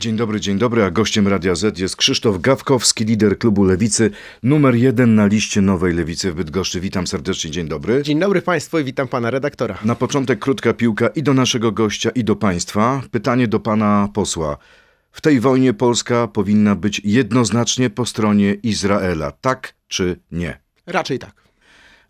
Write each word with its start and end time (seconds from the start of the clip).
Dzień 0.00 0.16
dobry, 0.16 0.40
dzień 0.40 0.58
dobry, 0.58 0.84
a 0.84 0.90
gościem 0.90 1.28
Radia 1.28 1.54
Z 1.54 1.78
jest 1.78 1.96
Krzysztof 1.96 2.40
Gawkowski, 2.40 3.04
lider 3.04 3.38
klubu 3.38 3.64
Lewicy, 3.64 4.10
numer 4.42 4.74
jeden 4.74 5.14
na 5.14 5.26
liście 5.26 5.60
Nowej 5.60 5.94
Lewicy 5.94 6.32
w 6.32 6.34
Bydgoszczy. 6.34 6.80
Witam 6.80 7.06
serdecznie, 7.06 7.50
dzień 7.50 7.68
dobry. 7.68 8.02
Dzień 8.02 8.20
dobry 8.20 8.42
Państwu 8.42 8.78
i 8.78 8.84
witam 8.84 9.08
Pana 9.08 9.30
redaktora. 9.30 9.78
Na 9.84 9.94
początek 9.94 10.38
krótka 10.38 10.72
piłka 10.72 11.08
i 11.08 11.22
do 11.22 11.34
naszego 11.34 11.72
gościa, 11.72 12.10
i 12.10 12.24
do 12.24 12.36
Państwa. 12.36 13.02
Pytanie 13.10 13.48
do 13.48 13.60
Pana 13.60 14.08
posła. 14.14 14.56
W 15.12 15.20
tej 15.20 15.40
wojnie 15.40 15.74
Polska 15.74 16.28
powinna 16.28 16.74
być 16.74 17.00
jednoznacznie 17.04 17.90
po 17.90 18.06
stronie 18.06 18.54
Izraela, 18.54 19.30
tak 19.30 19.74
czy 19.88 20.20
nie? 20.32 20.58
Raczej 20.86 21.18
tak. 21.18 21.34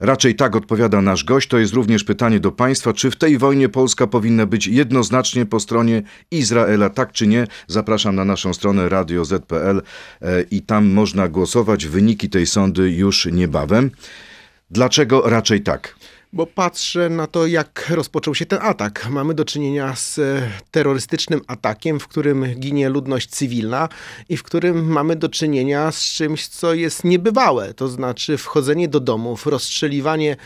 Raczej 0.00 0.34
tak 0.34 0.56
odpowiada 0.56 1.02
nasz 1.02 1.24
gość. 1.24 1.48
To 1.48 1.58
jest 1.58 1.72
również 1.72 2.04
pytanie 2.04 2.40
do 2.40 2.52
Państwa, 2.52 2.92
czy 2.92 3.10
w 3.10 3.16
tej 3.16 3.38
wojnie 3.38 3.68
Polska 3.68 4.06
powinna 4.06 4.46
być 4.46 4.66
jednoznacznie 4.66 5.46
po 5.46 5.60
stronie 5.60 6.02
Izraela, 6.30 6.90
tak 6.90 7.12
czy 7.12 7.26
nie? 7.26 7.46
Zapraszam 7.66 8.16
na 8.16 8.24
naszą 8.24 8.54
stronę 8.54 8.88
radio.z.pl 8.88 9.82
e, 10.22 10.42
i 10.42 10.62
tam 10.62 10.86
można 10.86 11.28
głosować. 11.28 11.86
Wyniki 11.86 12.30
tej 12.30 12.46
sądy 12.46 12.90
już 12.90 13.26
niebawem. 13.26 13.90
Dlaczego 14.70 15.22
raczej 15.30 15.60
tak? 15.60 15.96
Bo 16.32 16.46
patrzę 16.46 17.08
na 17.08 17.26
to, 17.26 17.46
jak 17.46 17.86
rozpoczął 17.90 18.34
się 18.34 18.46
ten 18.46 18.58
atak. 18.62 19.06
Mamy 19.10 19.34
do 19.34 19.44
czynienia 19.44 19.96
z 19.96 20.18
e, 20.18 20.50
terrorystycznym 20.70 21.40
atakiem, 21.46 22.00
w 22.00 22.08
którym 22.08 22.54
ginie 22.54 22.88
ludność 22.88 23.28
cywilna 23.28 23.88
i 24.28 24.36
w 24.36 24.42
którym 24.42 24.92
mamy 24.92 25.16
do 25.16 25.28
czynienia 25.28 25.92
z 25.92 26.02
czymś, 26.02 26.46
co 26.46 26.74
jest 26.74 27.04
niebywałe. 27.04 27.74
To 27.74 27.88
znaczy 27.88 28.36
wchodzenie 28.36 28.88
do 28.88 29.00
domów, 29.00 29.46
rozstrzeliwanie 29.46 30.36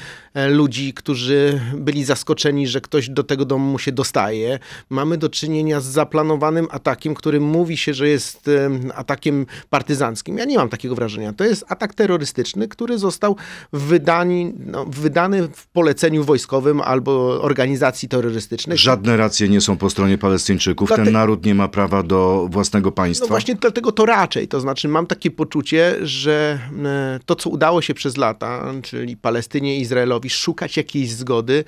ludzi, 0.48 0.94
którzy 0.94 1.60
byli 1.74 2.04
zaskoczeni, 2.04 2.66
że 2.68 2.80
ktoś 2.80 3.08
do 3.08 3.24
tego 3.24 3.44
domu 3.44 3.78
się 3.78 3.92
dostaje. 3.92 4.58
Mamy 4.90 5.18
do 5.18 5.28
czynienia 5.28 5.80
z 5.80 5.84
zaplanowanym 5.84 6.66
atakiem, 6.70 7.14
którym 7.14 7.42
mówi 7.42 7.76
się, 7.76 7.94
że 7.94 8.08
jest 8.08 8.48
e, 8.48 8.70
atakiem 8.94 9.46
partyzanckim. 9.70 10.38
Ja 10.38 10.44
nie 10.44 10.58
mam 10.58 10.68
takiego 10.68 10.94
wrażenia. 10.94 11.32
To 11.32 11.44
jest 11.44 11.64
atak 11.68 11.94
terrorystyczny, 11.94 12.68
który 12.68 12.98
został 12.98 13.36
wydani, 13.72 14.52
no, 14.66 14.84
wydany 14.84 15.48
w 15.52 15.66
poleceniu 15.66 16.24
wojskowym 16.24 16.80
albo 16.80 17.42
organizacji 17.42 18.08
terrorystycznej. 18.08 18.78
Żadne 18.78 19.16
racje 19.16 19.48
nie 19.48 19.60
są 19.60 19.76
po 19.76 19.90
stronie 19.90 20.18
Palestyńczyków. 20.18 20.88
Dlate... 20.88 21.04
Ten 21.04 21.12
naród 21.12 21.46
nie 21.46 21.54
ma 21.54 21.68
prawa 21.68 22.02
do 22.02 22.48
własnego 22.50 22.92
państwa. 22.92 23.24
No 23.24 23.28
właśnie 23.28 23.54
dlatego 23.54 23.92
to 23.92 24.06
raczej. 24.06 24.48
To 24.48 24.60
znaczy 24.60 24.88
mam 24.88 25.06
takie 25.06 25.30
poczucie, 25.30 25.96
że 26.02 26.58
e, 26.84 27.20
to, 27.26 27.36
co 27.36 27.50
udało 27.50 27.82
się 27.82 27.94
przez 27.94 28.16
lata, 28.16 28.72
czyli 28.82 29.16
Palestynie 29.16 29.78
i 29.78 29.84
Izraelowi 30.24 30.30
szukać 30.30 30.76
jakiejś 30.76 31.10
zgody, 31.10 31.64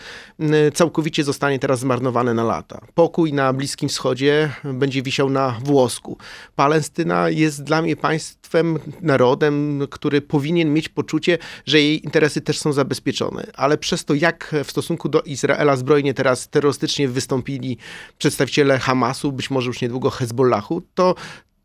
całkowicie 0.75 1.25
zostanie 1.25 1.59
teraz 1.59 1.81
zmarnowane 1.81 2.35
na 2.35 2.45
lata. 2.45 2.81
Pokój 2.95 3.33
na 3.33 3.53
Bliskim 3.53 3.89
Wschodzie 3.89 4.53
będzie 4.65 5.03
wisiał 5.03 5.31
na 5.31 5.57
włosku. 5.65 6.19
Palestyna 6.57 7.31
jest 7.31 7.63
dla 7.63 7.83
mnie 7.83 7.97
państwem, 7.97 8.79
narodem, 9.01 9.87
który 9.91 10.21
powinien 10.21 10.73
mieć 10.73 10.89
poczucie, 10.89 11.39
że 11.67 11.81
jej 11.81 12.05
interesy 12.05 12.41
też 12.41 12.59
są 12.59 12.73
zabezpieczone. 12.73 13.47
Ale 13.55 13.79
przez 13.79 14.05
to, 14.05 14.15
jak 14.15 14.55
w 14.65 14.71
stosunku 14.71 15.09
do 15.09 15.23
Izraela 15.23 15.77
zbrojnie 15.77 16.15
teraz 16.15 16.49
terrorystycznie 16.49 17.09
wystąpili 17.09 17.79
przedstawiciele 18.19 18.79
Hamasu, 18.79 19.33
być 19.33 19.51
może 19.51 19.67
już 19.67 19.81
niedługo 19.81 20.11
Hezbollahu, 20.11 20.83
to 20.95 21.15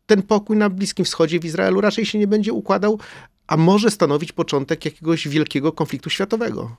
ten 0.06 0.22
pokój 0.22 0.56
na 0.56 0.70
Bliskim 0.70 1.04
Wschodzie 1.04 1.40
w 1.40 1.44
Izraelu 1.44 1.80
raczej 1.80 2.06
się 2.06 2.18
nie 2.18 2.26
będzie 2.26 2.52
układał, 2.52 2.98
a 3.46 3.56
może 3.56 3.90
stanowić 3.90 4.32
początek 4.32 4.84
jakiegoś 4.84 5.28
wielkiego 5.28 5.72
konfliktu 5.72 6.10
światowego. 6.10 6.76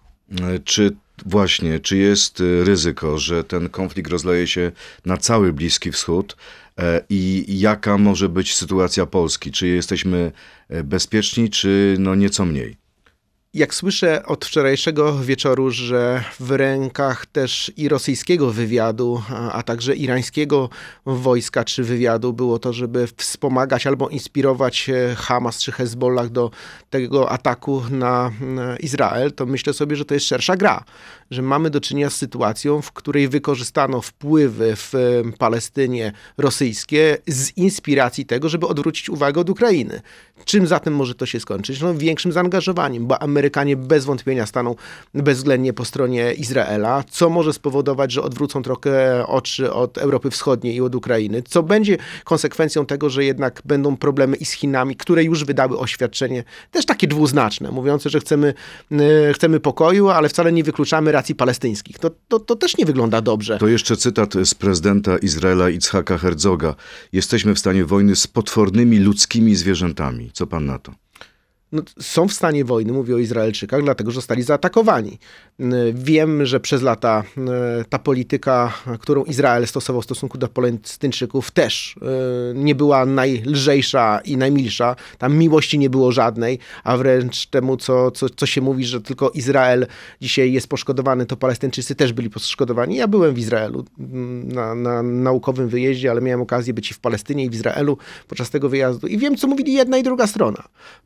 Czy 0.66 0.96
właśnie, 1.26 1.80
czy 1.80 1.98
jest 1.98 2.44
ryzyko, 2.64 3.18
że 3.18 3.44
ten 3.44 3.70
konflikt 3.70 4.12
rozleje 4.12 4.48
się 4.48 4.72
na 5.06 5.18
cały 5.18 5.54
Bliski 5.54 5.92
Wschód 5.92 6.38
e, 6.80 7.02
i 7.10 7.46
jaka 7.60 7.98
może 7.98 8.30
być 8.30 8.56
sytuacja 8.56 9.06
Polski? 9.06 9.52
Czy 9.52 9.68
jesteśmy 9.68 10.32
e, 10.70 10.84
bezpieczni, 10.84 11.50
czy 11.50 11.96
no 12.00 12.16
nieco 12.16 12.46
mniej? 12.46 12.83
Jak 13.54 13.74
słyszę 13.74 14.26
od 14.26 14.46
wczorajszego 14.46 15.20
wieczoru, 15.20 15.72
że 15.72 16.24
w 16.40 16.52
rękach 16.52 17.26
też 17.26 17.72
i 17.78 17.90
rosyjskiego 17.90 18.52
wywiadu, 18.52 19.24
a 19.52 19.64
także 19.64 19.96
irańskiego 19.96 20.70
wojska 21.06 21.64
czy 21.64 21.84
wywiadu 21.84 22.34
było 22.34 22.60
to, 22.60 22.74
żeby 22.74 23.08
wspomagać 23.18 23.88
albo 23.88 24.10
inspirować 24.10 24.90
e, 24.90 25.16
Hamas 25.16 25.62
czy 25.62 25.72
Hezbollah 25.72 26.30
do 26.30 26.52
tego 26.90 27.30
ataku 27.30 27.84
na 27.90 28.32
Izrael, 28.80 29.32
to 29.32 29.46
myślę 29.46 29.74
sobie, 29.74 29.96
że 29.96 30.06
to 30.06 30.14
jest 30.14 30.26
szersza 30.26 30.58
gra. 30.58 30.84
Że 31.34 31.42
mamy 31.42 31.70
do 31.70 31.82
czynienia 31.82 32.10
z 32.10 32.16
sytuacją, 32.16 32.82
w 32.82 32.92
której 32.92 33.28
wykorzystano 33.28 34.02
wpływy 34.02 34.74
w 34.76 34.94
Palestynie 35.38 36.12
rosyjskie 36.38 37.18
z 37.28 37.58
inspiracji 37.58 38.26
tego, 38.26 38.50
żeby 38.50 38.68
odwrócić 38.68 39.10
uwagę 39.10 39.42
od 39.42 39.50
Ukrainy. 39.50 40.02
Czym 40.46 40.68
zatem 40.68 40.96
może 40.96 41.16
to 41.16 41.26
się 41.26 41.40
skończyć? 41.40 41.82
No, 41.82 41.94
większym 41.96 42.32
zaangażowaniem, 42.32 43.08
bo 43.08 43.22
Ameryka 43.22 43.54
Amerykanie 43.54 43.78
bez 43.78 44.06
wątpienia 44.06 44.46
staną 44.46 44.76
bezwzględnie 45.14 45.74
po 45.74 45.86
stronie 45.86 46.34
Izraela, 46.34 47.04
co 47.10 47.30
może 47.30 47.54
spowodować, 47.54 48.12
że 48.12 48.22
odwrócą 48.22 48.64
trochę 48.64 49.28
oczy 49.28 49.74
od 49.74 49.98
Europy 49.98 50.30
Wschodniej 50.30 50.76
i 50.76 50.82
od 50.82 50.96
Ukrainy, 50.96 51.44
co 51.44 51.64
będzie 51.64 51.98
konsekwencją 52.24 52.86
tego, 52.86 53.10
że 53.10 53.26
jednak 53.26 53.62
będą 53.66 53.98
problemy 53.98 54.38
i 54.38 54.46
z 54.46 54.52
Chinami, 54.52 54.96
które 54.96 55.24
już 55.24 55.46
wydały 55.46 55.80
oświadczenie, 55.80 56.44
też 56.72 56.86
takie 56.86 57.08
dwuznaczne, 57.08 57.72
mówiące, 57.72 58.10
że 58.10 58.20
chcemy, 58.20 58.54
e, 58.92 59.34
chcemy 59.34 59.60
pokoju, 59.60 60.10
ale 60.10 60.30
wcale 60.30 60.52
nie 60.52 60.64
wykluczamy 60.64 61.12
racji 61.12 61.23
palestyńskich. 61.36 62.00
To, 62.00 62.12
to, 62.28 62.40
to 62.40 62.56
też 62.56 62.78
nie 62.78 62.86
wygląda 62.86 63.22
dobrze. 63.22 63.58
To 63.58 63.68
jeszcze 63.68 63.98
cytat 63.98 64.34
z 64.44 64.54
prezydenta 64.54 65.18
Izraela 65.18 65.70
Itzhaka 65.70 66.18
Herzoga. 66.18 66.76
Jesteśmy 67.12 67.56
w 67.56 67.60
stanie 67.60 67.86
wojny 67.86 68.16
z 68.16 68.28
potwornymi 68.28 69.00
ludzkimi 69.00 69.56
zwierzętami. 69.56 70.32
Co 70.34 70.48
pan 70.48 70.66
na 70.66 70.80
to? 70.80 71.03
No, 71.74 71.82
są 72.00 72.28
w 72.28 72.34
stanie 72.34 72.66
wojny, 72.66 72.94
mówię 72.94 73.16
o 73.16 73.18
Izraelczykach, 73.18 73.84
dlatego 73.84 74.12
że 74.12 74.16
zostali 74.16 74.44
zaatakowani. 74.44 75.20
Wiem, 75.94 76.46
że 76.46 76.60
przez 76.60 76.82
lata 76.82 77.24
ta 77.90 78.00
polityka, 78.00 78.74
którą 79.00 79.24
Izrael 79.24 79.68
stosował 79.68 80.02
w 80.02 80.06
stosunku 80.06 80.38
do 80.38 80.48
Palestyńczyków 80.48 81.52
też 81.52 81.96
nie 82.56 82.76
była 82.76 83.06
najlżejsza 83.06 84.22
i 84.26 84.38
najmilsza. 84.38 84.96
Tam 85.18 85.38
miłości 85.38 85.80
nie 85.80 85.90
było 85.90 86.12
żadnej, 86.12 86.60
a 86.84 86.98
wręcz 86.98 87.46
temu, 87.46 87.78
co, 87.78 88.12
co, 88.12 88.30
co 88.30 88.46
się 88.46 88.62
mówi, 88.62 88.86
że 88.86 89.02
tylko 89.02 89.30
Izrael 89.30 89.88
dzisiaj 90.22 90.54
jest 90.54 90.68
poszkodowany, 90.68 91.26
to 91.26 91.38
Palestyńczycy 91.38 91.96
też 91.96 92.14
byli 92.14 92.30
poszkodowani. 92.30 92.96
Ja 92.96 93.08
byłem 93.08 93.34
w 93.34 93.40
Izraelu 93.40 93.86
na, 94.44 94.76
na 94.76 95.04
naukowym 95.04 95.70
wyjeździe, 95.70 96.12
ale 96.12 96.22
miałem 96.22 96.42
okazję 96.42 96.74
być 96.74 96.92
i 96.92 96.94
w 96.94 97.00
Palestynie 97.00 97.46
i 97.46 97.50
w 97.50 97.54
Izraelu 97.54 97.98
podczas 98.28 98.50
tego 98.50 98.70
wyjazdu 98.70 99.08
i 99.08 99.18
wiem, 99.18 99.38
co 99.38 99.48
mówili 99.48 99.74
jedna 99.74 99.98
i 99.98 100.04
druga 100.04 100.28
strona. 100.28 100.64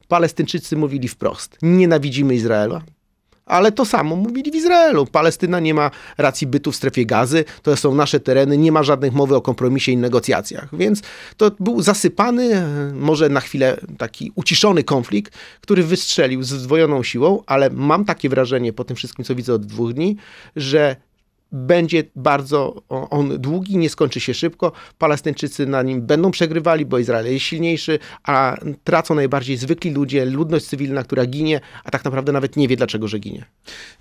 Palestyńczycy 0.08 0.57
Palestyńczycy 0.58 0.78
mówili 0.78 1.08
wprost: 1.08 1.58
nienawidzimy 1.62 2.36
Izraela. 2.36 2.82
Ale 3.46 3.72
to 3.72 3.86
samo 3.86 4.16
mówili 4.16 4.52
w 4.52 4.56
Izraelu. 4.56 5.06
Palestyna 5.06 5.60
nie 5.60 5.74
ma 5.74 5.92
racji 6.18 6.48
bytu 6.48 6.72
w 6.72 6.76
strefie 6.76 7.06
gazy, 7.06 7.46
to 7.64 7.78
są 7.78 7.96
nasze 7.96 8.20
tereny, 8.20 8.58
nie 8.58 8.72
ma 8.72 8.84
żadnych 8.84 9.14
mowy 9.14 9.36
o 9.36 9.42
kompromisie 9.42 9.92
i 9.92 9.98
negocjacjach. 9.98 10.78
Więc 10.78 11.02
to 11.38 11.52
był 11.60 11.82
zasypany, 11.82 12.64
może 12.94 13.30
na 13.30 13.40
chwilę 13.40 13.78
taki 13.98 14.32
uciszony 14.36 14.84
konflikt, 14.84 15.34
który 15.62 15.84
wystrzelił 15.84 16.44
z 16.44 16.48
zdwojoną 16.48 17.04
siłą, 17.04 17.44
ale 17.46 17.70
mam 17.70 18.06
takie 18.06 18.30
wrażenie 18.30 18.74
po 18.74 18.84
tym 18.84 18.96
wszystkim, 18.96 19.26
co 19.26 19.36
widzę 19.36 19.54
od 19.54 19.66
dwóch 19.66 19.94
dni, 19.94 20.18
że 20.56 20.96
będzie 21.52 22.04
bardzo 22.16 22.84
on 22.90 23.42
długi, 23.42 23.78
nie 23.78 23.90
skończy 23.90 24.20
się 24.20 24.34
szybko. 24.34 24.72
Palestyńczycy 24.98 25.66
na 25.66 25.84
nim 25.84 26.02
będą 26.02 26.32
przegrywali, 26.32 26.86
bo 26.86 27.00
Izrael 27.00 27.34
jest 27.34 27.46
silniejszy, 27.46 28.00
a 28.24 28.58
tracą 28.84 29.16
najbardziej 29.16 29.58
zwykli 29.58 29.92
ludzie, 29.92 30.26
ludność 30.26 30.66
cywilna, 30.66 31.04
która 31.04 31.26
ginie, 31.26 31.62
a 31.84 31.92
tak 31.92 32.06
naprawdę 32.06 32.32
nawet 32.32 32.56
nie 32.56 32.68
wie, 32.68 32.78
dlaczego, 32.78 33.08
że 33.08 33.20
ginie. 33.20 33.46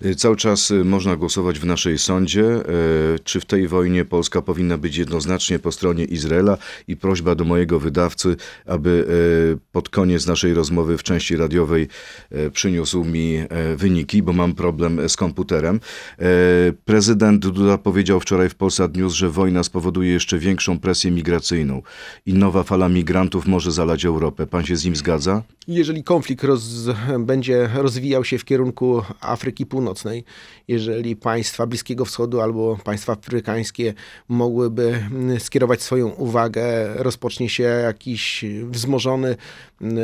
Y, 0.05 0.15
cały 0.15 0.35
czas 0.35 0.71
y, 0.71 0.83
można 0.83 1.15
głosować 1.15 1.59
w 1.59 1.65
naszej 1.65 1.97
sądzie, 1.97 2.43
y, 2.43 3.19
czy 3.23 3.39
w 3.39 3.45
tej 3.45 3.67
wojnie 3.67 4.05
Polska 4.05 4.41
powinna 4.41 4.77
być 4.77 4.97
jednoznacznie 4.97 5.59
po 5.59 5.71
stronie 5.71 6.05
Izraela 6.05 6.57
i 6.87 6.97
prośba 6.97 7.35
do 7.35 7.43
mojego 7.43 7.79
wydawcy, 7.79 8.35
aby 8.65 9.07
pod 9.71 9.89
koniec 9.89 10.27
naszej 10.27 10.53
rozmowy 10.53 10.97
w 10.97 11.03
części 11.03 11.35
radiowej 11.35 11.87
przyniósł 12.53 13.03
mi 13.03 13.43
wyniki, 13.75 14.23
bo 14.23 14.33
mam 14.33 14.53
problem 14.53 15.09
z 15.09 15.15
komputerem. 15.15 15.79
Prezydent 16.85 17.36
Prezydent 17.39 17.57
Duda 17.57 17.77
powiedział 17.77 18.19
wczoraj 18.19 18.49
w 18.49 18.55
Polsat 18.55 18.97
News, 18.97 19.13
że 19.13 19.29
wojna 19.29 19.63
spowoduje 19.63 20.11
jeszcze 20.11 20.39
większą 20.39 20.79
presję 20.79 21.11
migracyjną 21.11 21.81
i 22.25 22.33
nowa 22.33 22.63
fala 22.63 22.89
migrantów 22.89 23.47
może 23.47 23.71
zalać 23.71 24.05
Europę. 24.05 24.47
Pan 24.47 24.65
się 24.65 24.75
z 24.75 24.85
nim 24.85 24.95
zgadza? 24.95 25.43
Jeżeli 25.67 26.03
konflikt 26.03 26.43
roz, 26.43 26.89
będzie 27.19 27.69
rozwijał 27.75 28.23
się 28.23 28.37
w 28.37 28.45
kierunku 28.45 29.01
Afryki 29.21 29.65
Północnej, 29.65 30.23
jeżeli 30.67 31.15
państwa 31.15 31.67
Bliskiego 31.67 32.05
Wschodu 32.05 32.41
albo 32.41 32.77
państwa 32.83 33.13
afrykańskie 33.13 33.93
mogłyby 34.27 35.03
skierować 35.39 35.81
swoją 35.81 36.07
uwagę, 36.07 36.93
rozpocznie 36.95 37.49
się 37.49 37.63
jakiś 37.63 38.45
wzmożony, 38.69 39.35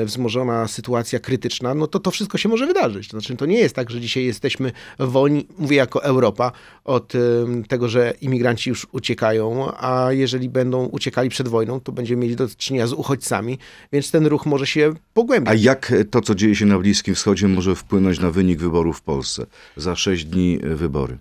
wzmożona 0.05 0.67
sytuacja 0.67 1.19
krytyczna, 1.19 1.73
no 1.73 1.87
to 1.87 1.99
to 1.99 2.11
wszystko 2.11 2.37
się 2.37 2.49
może 2.49 2.67
wydarzyć. 2.67 3.07
To 3.07 3.19
znaczy, 3.19 3.35
to 3.35 3.45
nie 3.45 3.59
jest 3.59 3.75
tak, 3.75 3.89
że 3.89 4.01
dzisiaj 4.01 4.25
jesteśmy 4.25 4.71
wolni, 4.99 5.47
mówię 5.57 5.77
jako 5.77 6.03
Europa, 6.03 6.51
od 6.83 7.15
y, 7.15 7.19
tego, 7.67 7.89
że 7.89 8.13
imigranci 8.21 8.69
już 8.69 8.87
uciekają, 8.91 9.71
a 9.77 10.07
jeżeli 10.11 10.49
będą 10.49 10.85
uciekali 10.85 11.29
przed 11.29 11.47
wojną, 11.47 11.79
to 11.79 11.91
będziemy 11.91 12.21
mieli 12.21 12.35
do 12.35 12.47
czynienia 12.57 12.87
z 12.87 12.93
uchodźcami, 12.93 13.57
więc 13.91 14.11
ten 14.11 14.25
ruch 14.25 14.45
może 14.45 14.67
się 14.67 14.93
pogłębić. 15.13 15.51
A 15.51 15.55
jak 15.55 15.93
to, 16.11 16.21
co 16.21 16.35
dzieje 16.35 16.55
się 16.55 16.65
na 16.65 16.79
Bliskim 16.79 17.15
Wschodzie, 17.15 17.47
może 17.47 17.75
wpłynąć 17.75 18.19
na 18.19 18.31
wynik 18.31 18.59
wyborów 18.59 18.97
w 18.97 19.01
Polsce? 19.01 19.45
Za 19.77 19.95
sześć 19.95 20.25
dni 20.25 20.59
e, 20.63 20.75
wybory. 20.75 21.17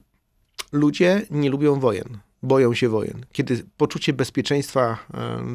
Ludzie 0.73 1.23
nie 1.31 1.51
lubią 1.51 1.81
wojen, 1.81 2.19
boją 2.43 2.75
się 2.75 2.89
wojen. 2.89 3.27
Kiedy 3.33 3.65
poczucie 3.77 4.13
bezpieczeństwa 4.13 4.99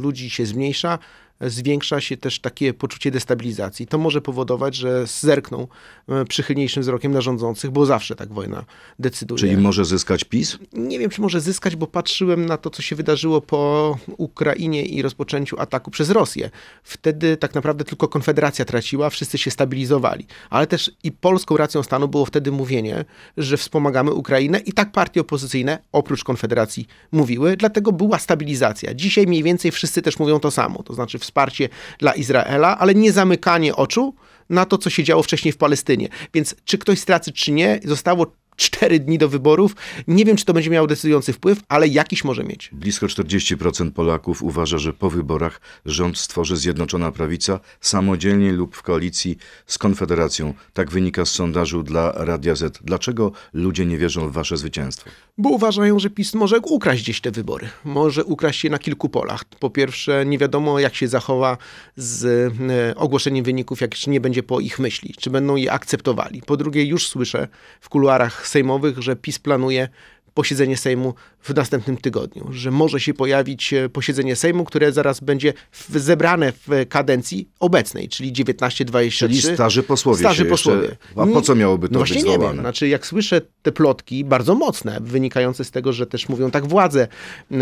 ludzi 0.01 0.29
się 0.29 0.45
zmniejsza, 0.45 1.00
zwiększa 1.42 2.01
się 2.01 2.18
też 2.18 2.39
takie 2.39 2.74
poczucie 2.74 3.12
destabilizacji. 3.12 3.88
To 3.88 3.98
może 3.98 4.22
powodować, 4.22 4.75
że 4.75 5.07
zerkną 5.07 5.68
e, 6.10 6.25
przychylniejszym 6.25 6.84
wzrokiem 6.84 7.12
na 7.12 7.22
rządzących, 7.22 7.72
bo 7.72 7.86
zawsze 7.86 8.16
tak 8.16 8.34
wojna 8.34 8.66
decyduje. 9.00 9.39
Czyli 9.39 9.57
może 9.57 9.86
zyskać 9.86 10.24
PiS? 10.24 10.57
Nie 10.74 11.00
wiem, 11.00 11.10
czy 11.10 11.22
może 11.22 11.42
zyskać, 11.42 11.75
bo 11.75 11.88
patrzyłem 11.88 12.45
na 12.45 12.57
to, 12.57 12.69
co 12.69 12.81
się 12.81 12.95
wydarzyło 12.95 13.42
po 13.42 13.98
Ukrainie 14.18 14.86
i 14.86 15.01
rozpoczęciu 15.01 15.60
ataku 15.60 15.92
przez 15.92 16.10
Rosję. 16.10 16.50
Wtedy 16.84 17.38
tak 17.38 17.56
naprawdę 17.56 17.84
tylko 17.84 18.07
Konfederacja 18.07 18.66
traciła, 18.66 19.10
wszyscy 19.10 19.38
się 19.38 19.51
stabilizowali. 19.51 20.25
Ale 20.50 20.68
też 20.68 20.92
i 21.04 21.12
polską 21.12 21.57
racją 21.57 21.84
stanu 21.84 22.07
było 22.07 22.25
wtedy 22.25 22.51
mówienie, 22.51 23.06
że 23.38 23.57
wspomagamy 23.57 24.13
Ukrainę 24.13 24.60
i 24.60 24.74
tak 24.74 24.92
partie 24.92 25.22
opozycyjne, 25.22 25.80
oprócz 25.92 26.24
Konfederacji, 26.24 26.88
mówiły, 27.12 27.57
dlatego 27.57 27.92
była 27.92 28.19
stabilizacja. 28.19 28.94
Dzisiaj 28.94 29.28
mniej 29.28 29.44
więcej 29.44 29.72
wszyscy 29.72 30.01
też 30.01 30.19
mówią 30.19 30.39
to 30.39 30.51
samo, 30.51 30.84
to 30.84 30.94
znaczy 30.94 31.19
wsparcie 31.27 31.69
dla 32.00 32.12
Izraela, 32.13 32.77
ale 32.77 32.95
nie 32.95 33.12
zamykanie 33.12 33.75
oczu 33.75 34.15
na 34.50 34.65
to, 34.65 34.77
co 34.77 34.89
się 34.89 35.03
działo 35.03 35.24
wcześniej 35.24 35.51
w 35.51 35.57
Palestynie. 35.57 36.09
Więc 36.33 36.56
czy 36.65 36.77
ktoś 36.77 37.00
straci, 37.00 37.33
czy 37.33 37.51
nie, 37.51 37.79
zostało 37.83 38.25
cztery 38.57 39.00
dni 39.00 39.18
do 39.18 39.30
wyborów. 39.30 39.75
Nie 40.07 40.25
wiem, 40.25 40.38
czy 40.38 40.45
to 40.45 40.54
będzie 40.54 40.69
miało 40.69 40.88
decydujący 40.88 41.33
wpływ, 41.33 41.59
ale 41.68 41.88
jakiś 41.88 42.24
może 42.24 42.44
mieć. 42.44 42.69
Blisko 42.74 43.06
40% 43.06 43.92
Polaków 43.92 44.44
uważa, 44.44 44.77
że 44.77 44.94
po 44.94 45.09
wyborach 45.09 45.62
rząd 45.86 46.18
stworzy 46.18 46.57
Zjednoczona 46.57 47.12
Prawica 47.12 47.59
samodzielnie 47.81 48.51
lub 48.51 48.75
w 48.75 48.81
koalicji 48.81 49.38
z 49.65 49.77
Konfederacją. 49.77 50.54
Tak 50.74 50.92
wynika 50.92 51.25
z 51.25 51.31
sondażu 51.31 51.83
dla 51.83 52.12
Radia 52.12 52.56
Z. 52.56 52.80
Dlaczego 52.83 53.31
ludzie 53.54 53.86
nie 53.86 53.98
wierzą 53.98 54.30
w 54.30 54.33
wasze 54.33 54.57
zwycięstwo? 54.57 55.10
Bo 55.38 55.50
uważają, 55.50 56.00
że 56.00 56.10
PiS 56.10 56.33
może 56.33 56.60
ukraść 56.60 57.03
gdzieś 57.03 57.21
te 57.21 57.31
wybory. 57.31 57.69
Może 57.86 58.24
ukraść 58.24 58.63
je 58.63 58.69
na 58.69 58.80
kilku 58.80 59.10
polach. 59.10 59.45
Po 59.45 59.69
pierwsze, 59.69 60.25
nie 60.25 60.38
wiadomo, 60.38 60.80
jak 60.80 60.95
się 60.95 61.07
zachowa 61.07 61.57
z 61.95 62.25
e, 62.25 62.95
ogłoszeniem 62.95 63.45
wyników, 63.45 63.81
jak 63.81 64.07
nie 64.07 64.21
będzie 64.21 64.44
po 64.44 64.60
ich 64.60 64.80
myśli. 64.80 65.13
Czy 65.19 65.30
będą 65.30 65.56
je 65.56 65.71
akceptowali. 65.71 66.42
Po 66.42 66.57
drugie, 66.57 66.83
już 66.83 67.07
słyszę 67.07 67.48
w 67.81 67.89
kuluarach 67.89 68.46
sejmowych, 68.47 69.01
że 69.01 69.15
PiS 69.15 69.39
planuje 69.39 69.89
posiedzenie 70.38 70.78
Sejmu 70.78 71.13
w 71.42 71.56
następnym 71.56 71.98
tygodniu, 71.98 72.48
że 72.51 72.72
może 72.72 73.00
się 73.00 73.13
pojawić 73.13 73.74
e, 73.74 73.89
posiedzenie 73.89 74.36
Sejmu, 74.36 74.66
które 74.66 74.92
zaraz 74.92 75.19
będzie 75.19 75.54
w, 75.72 76.00
zebrane 76.00 76.51
w 76.51 76.86
kadencji 76.89 77.50
obecnej, 77.60 78.10
czyli 78.10 78.34
19-23. 78.34 79.10
Czyli 79.12 79.42
starzy 79.42 79.84
posłowie. 79.84 80.19
Starzy 80.19 80.45
posłowie. 80.45 80.98
A 81.16 81.25
po 81.25 81.42
co 81.42 81.56
miałoby 81.56 81.88
to 81.88 81.94
no 81.94 82.00
być 82.00 82.10
właśnie 82.10 82.30
nie 82.30 82.34
zwołane? 82.34 82.54
wiem. 82.54 82.63
Znaczy, 82.63 82.88
jak 82.88 83.07
słyszę 83.07 83.42
te 83.62 83.72
plotki, 83.72 84.24
bardzo 84.24 84.56
mocne, 84.56 84.98
wynikające 85.01 85.63
z 85.63 85.72
tego, 85.72 85.94
że 85.94 86.07
też 86.07 86.30
mówią 86.30 86.51
tak 86.51 86.68
władze 86.68 87.07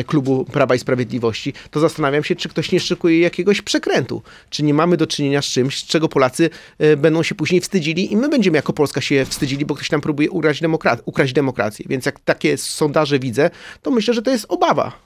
klubu 0.07 0.45
Prawa 0.45 0.75
i 0.75 0.79
Sprawiedliwości, 0.79 1.53
to 1.71 1.79
zastanawiam 1.79 2.23
się, 2.23 2.35
czy 2.35 2.49
ktoś 2.49 2.71
nie 2.71 2.79
szykuje 2.79 3.19
jakiegoś 3.19 3.61
przekrętu. 3.61 4.21
Czy 4.49 4.63
nie 4.63 4.73
mamy 4.73 4.97
do 4.97 5.07
czynienia 5.07 5.41
z 5.41 5.45
czymś, 5.45 5.77
z 5.77 5.85
czego 5.85 6.07
Polacy 6.09 6.49
e, 6.79 6.97
będą 6.97 7.23
się 7.23 7.35
później 7.35 7.61
wstydzili 7.61 8.13
i 8.13 8.17
my 8.17 8.29
będziemy 8.29 8.55
jako 8.55 8.73
Polska 8.73 9.01
się 9.01 9.25
wstydzili, 9.25 9.65
bo 9.65 9.75
ktoś 9.75 9.89
tam 9.89 10.01
próbuje 10.01 10.31
ukraść, 10.31 10.61
demokra- 10.61 11.01
ukraść 11.05 11.33
demokrację. 11.33 11.85
Więc 11.89 12.05
jak 12.05 12.19
takie 12.19 12.57
sondaże 12.69 13.19
widzę, 13.19 13.49
to 13.81 13.91
myślę, 13.91 14.13
że 14.13 14.21
to 14.21 14.31
jest 14.31 14.45
obawa. 14.49 15.04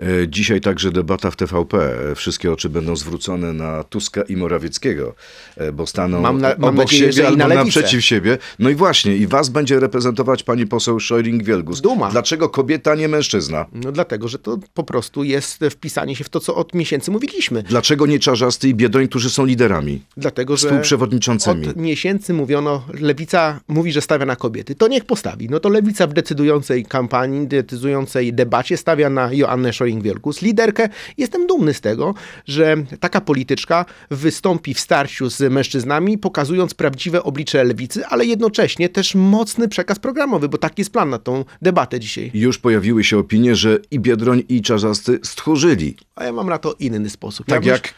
E, 0.00 0.28
Dzisiaj 0.28 0.60
także 0.60 0.90
debata 0.90 1.30
w 1.30 1.36
TVP. 1.36 1.98
E, 2.10 2.14
Wszystkie 2.14 2.52
oczy 2.52 2.68
będą 2.68 2.96
zwrócone 2.96 3.52
na 3.52 3.84
Tuska 3.84 4.22
i 4.22 4.36
Morawieckiego, 4.36 5.14
e, 5.56 5.72
bo 5.72 5.86
staną 5.86 6.20
Mam 6.20 6.40
na- 6.40 6.48
mam 6.48 6.64
obok 6.64 6.74
nadzieję, 6.76 7.12
że 7.12 7.22
siebie 7.22 7.36
na 7.36 7.44
albo 7.44 7.54
lewicę. 7.54 7.64
naprzeciw 7.80 8.04
siebie. 8.04 8.38
No 8.58 8.70
i 8.70 8.74
właśnie, 8.74 9.16
i 9.16 9.26
was 9.26 9.48
będzie 9.48 9.80
reprezentować 9.80 10.42
pani 10.42 10.66
poseł 10.66 10.98
Szojring-Wielgus. 10.98 11.80
Duma. 11.80 12.10
Dlaczego 12.10 12.48
kobieta, 12.48 12.94
nie 12.94 13.08
mężczyzna? 13.08 13.66
No 13.72 13.92
dlatego, 13.92 14.28
że 14.28 14.38
to 14.38 14.58
po 14.74 14.84
prostu 14.84 15.24
jest 15.24 15.60
wpisanie 15.70 16.16
się 16.16 16.24
w 16.24 16.28
to, 16.28 16.40
co 16.40 16.54
od 16.54 16.74
miesięcy 16.74 17.10
mówiliśmy. 17.10 17.62
Dlaczego 17.62 18.06
nie 18.06 18.18
Czarzasty 18.18 18.68
i 18.68 18.74
Biedoń, 18.74 19.08
którzy 19.08 19.30
są 19.30 19.44
liderami? 19.44 20.02
Dlatego, 20.16 20.56
że 20.56 20.68
Współprzewodniczącymi. 20.68 21.68
od 21.68 21.76
miesięcy 21.76 22.34
mówiono, 22.34 22.84
lewica 23.00 23.60
mówi, 23.68 23.92
że 23.92 24.00
stawia 24.00 24.26
na 24.26 24.36
kobiety. 24.36 24.74
To 24.74 24.88
niech 24.88 25.04
postawi. 25.04 25.48
No 25.50 25.60
to 25.60 25.68
lewica 25.68 26.06
w 26.06 26.12
decydującej 26.12 26.84
kampanii, 26.84 27.46
decydującej 27.48 28.32
debacie 28.34 28.76
stawia 28.76 29.10
na 29.10 29.32
Joannę 29.32 29.55
Scheuring-Wielgus, 29.62 30.42
liderkę. 30.42 30.88
Jestem 31.18 31.46
dumny 31.46 31.74
z 31.74 31.80
tego, 31.80 32.14
że 32.46 32.76
taka 33.00 33.20
polityczka 33.20 33.84
wystąpi 34.10 34.74
w 34.74 34.80
starciu 34.80 35.30
z 35.30 35.52
mężczyznami, 35.52 36.18
pokazując 36.18 36.74
prawdziwe 36.74 37.22
oblicze 37.22 37.64
lewicy, 37.64 38.06
ale 38.06 38.26
jednocześnie 38.26 38.88
też 38.88 39.14
mocny 39.14 39.68
przekaz 39.68 39.98
programowy, 39.98 40.48
bo 40.48 40.58
taki 40.58 40.80
jest 40.80 40.92
plan 40.92 41.10
na 41.10 41.18
tą 41.18 41.44
debatę 41.62 42.00
dzisiaj. 42.00 42.30
Już 42.34 42.58
pojawiły 42.58 43.04
się 43.04 43.18
opinie, 43.18 43.56
że 43.56 43.78
i 43.90 44.00
Biedroń, 44.00 44.42
i 44.48 44.62
Czarzasty 44.62 45.18
stchórzyli. 45.22 45.96
A 46.14 46.24
ja 46.24 46.32
mam 46.32 46.48
na 46.48 46.58
to 46.58 46.74
inny 46.78 47.10
sposób. 47.10 47.46
Tak 47.46 47.64
ja 47.64 47.72
jak 47.72 47.94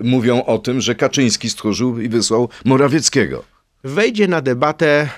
mówią 0.00 0.44
o 0.44 0.58
tym, 0.58 0.80
że 0.80 0.94
Kaczyński 0.94 1.50
stchórzył 1.50 2.00
i 2.00 2.08
wysłał 2.08 2.48
Morawieckiego. 2.64 3.44
Wejdzie 3.84 4.28
na 4.28 4.40
debatę 4.40 5.08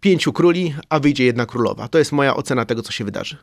pięciu 0.00 0.32
króli, 0.32 0.74
a 0.88 1.00
wyjdzie 1.00 1.24
jedna 1.24 1.46
królowa. 1.46 1.88
To 1.88 1.98
jest 1.98 2.12
moja 2.12 2.36
ocena 2.36 2.64
tego, 2.64 2.82
co 2.82 2.92
się 2.92 3.04
wydarzy. 3.04 3.36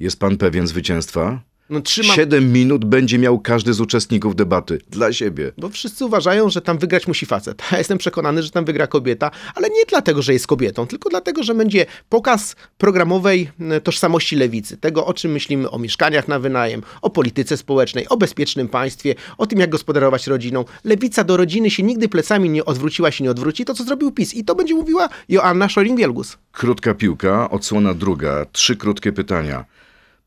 Jest 0.00 0.18
pan 0.20 0.36
pewien 0.36 0.66
zwycięstwa? 0.66 1.40
No, 1.70 1.80
trzymam, 1.80 2.16
Siedem 2.16 2.52
minut 2.52 2.84
będzie 2.84 3.18
miał 3.18 3.38
każdy 3.40 3.74
z 3.74 3.80
uczestników 3.80 4.36
debaty 4.36 4.78
dla 4.90 5.12
siebie. 5.12 5.52
bo 5.58 5.68
wszyscy 5.68 6.04
uważają, 6.04 6.50
że 6.50 6.60
tam 6.60 6.78
wygrać 6.78 7.06
musi 7.06 7.26
facet. 7.26 7.62
Ja 7.72 7.78
jestem 7.78 7.98
przekonany, 7.98 8.42
że 8.42 8.50
tam 8.50 8.64
wygra 8.64 8.86
kobieta, 8.86 9.30
ale 9.54 9.68
nie 9.70 9.84
dlatego, 9.88 10.22
że 10.22 10.32
jest 10.32 10.46
kobietą, 10.46 10.86
tylko 10.86 11.10
dlatego, 11.10 11.42
że 11.42 11.54
będzie 11.54 11.86
pokaz 12.08 12.56
programowej 12.78 13.50
m, 13.60 13.80
tożsamości 13.80 14.36
lewicy. 14.36 14.76
Tego, 14.76 15.06
o 15.06 15.14
czym 15.14 15.32
myślimy 15.32 15.70
o 15.70 15.78
mieszkaniach 15.78 16.28
na 16.28 16.38
wynajem, 16.38 16.82
o 17.02 17.10
polityce 17.10 17.56
społecznej, 17.56 18.08
o 18.08 18.16
bezpiecznym 18.16 18.68
państwie, 18.68 19.14
o 19.38 19.46
tym, 19.46 19.58
jak 19.58 19.70
gospodarować 19.70 20.26
rodziną. 20.26 20.64
Lewica 20.84 21.24
do 21.24 21.36
rodziny 21.36 21.70
się 21.70 21.82
nigdy 21.82 22.08
plecami 22.08 22.50
nie 22.50 22.64
odwróciła, 22.64 23.10
się 23.10 23.24
nie 23.24 23.30
odwróci. 23.30 23.64
To, 23.64 23.74
co 23.74 23.84
zrobił 23.84 24.12
PiS. 24.12 24.34
I 24.34 24.44
to 24.44 24.54
będzie 24.54 24.74
mówiła 24.74 25.08
Joanna 25.28 25.66
Scheuring-Wielgus. 25.66 26.36
Krótka 26.52 26.94
piłka, 26.94 27.50
odsłona 27.50 27.94
druga. 27.94 28.46
Trzy 28.52 28.76
krótkie 28.76 29.12
pytania. 29.12 29.64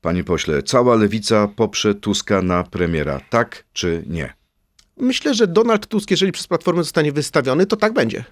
Panie 0.01 0.24
pośle, 0.24 0.63
cała 0.63 0.96
lewica 0.96 1.48
poprze 1.48 1.96
Tuska 1.96 2.42
na 2.42 2.63
premiera, 2.63 3.22
tak 3.30 3.63
czy 3.74 4.04
nie? 4.07 4.34
Myślę, 4.98 5.34
że 5.34 5.48
Donald 5.48 5.88
Tusk, 5.88 6.12
jeżeli 6.12 6.32
przez 6.32 6.48
Platformę 6.48 6.84
zostanie 6.84 7.12
wystawiony, 7.12 7.65
to 7.65 7.75
tak 7.77 7.94
będzie. 7.94 8.24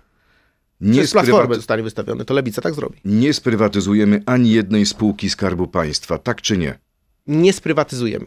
Nie, 0.82 1.00
Przez 1.00 1.12
Platformę 1.12 1.46
sprywaty- 1.48 1.56
zostanie 1.56 1.84
wystawiony, 1.84 2.26
to 2.26 2.34
Lewica 2.34 2.62
tak 2.62 2.74
zrobi. 2.74 3.00
nie 3.06 3.34
sprywatyzujemy 3.34 4.22
ani 4.26 4.52
jednej 4.52 4.86
spółki 4.86 5.30
Skarbu 5.30 5.68
Państwa, 5.68 6.18
tak 6.18 6.42
czy 6.42 6.58
nie? 6.58 6.80
Nie 7.28 7.54
sprywatyzujemy. 7.54 8.26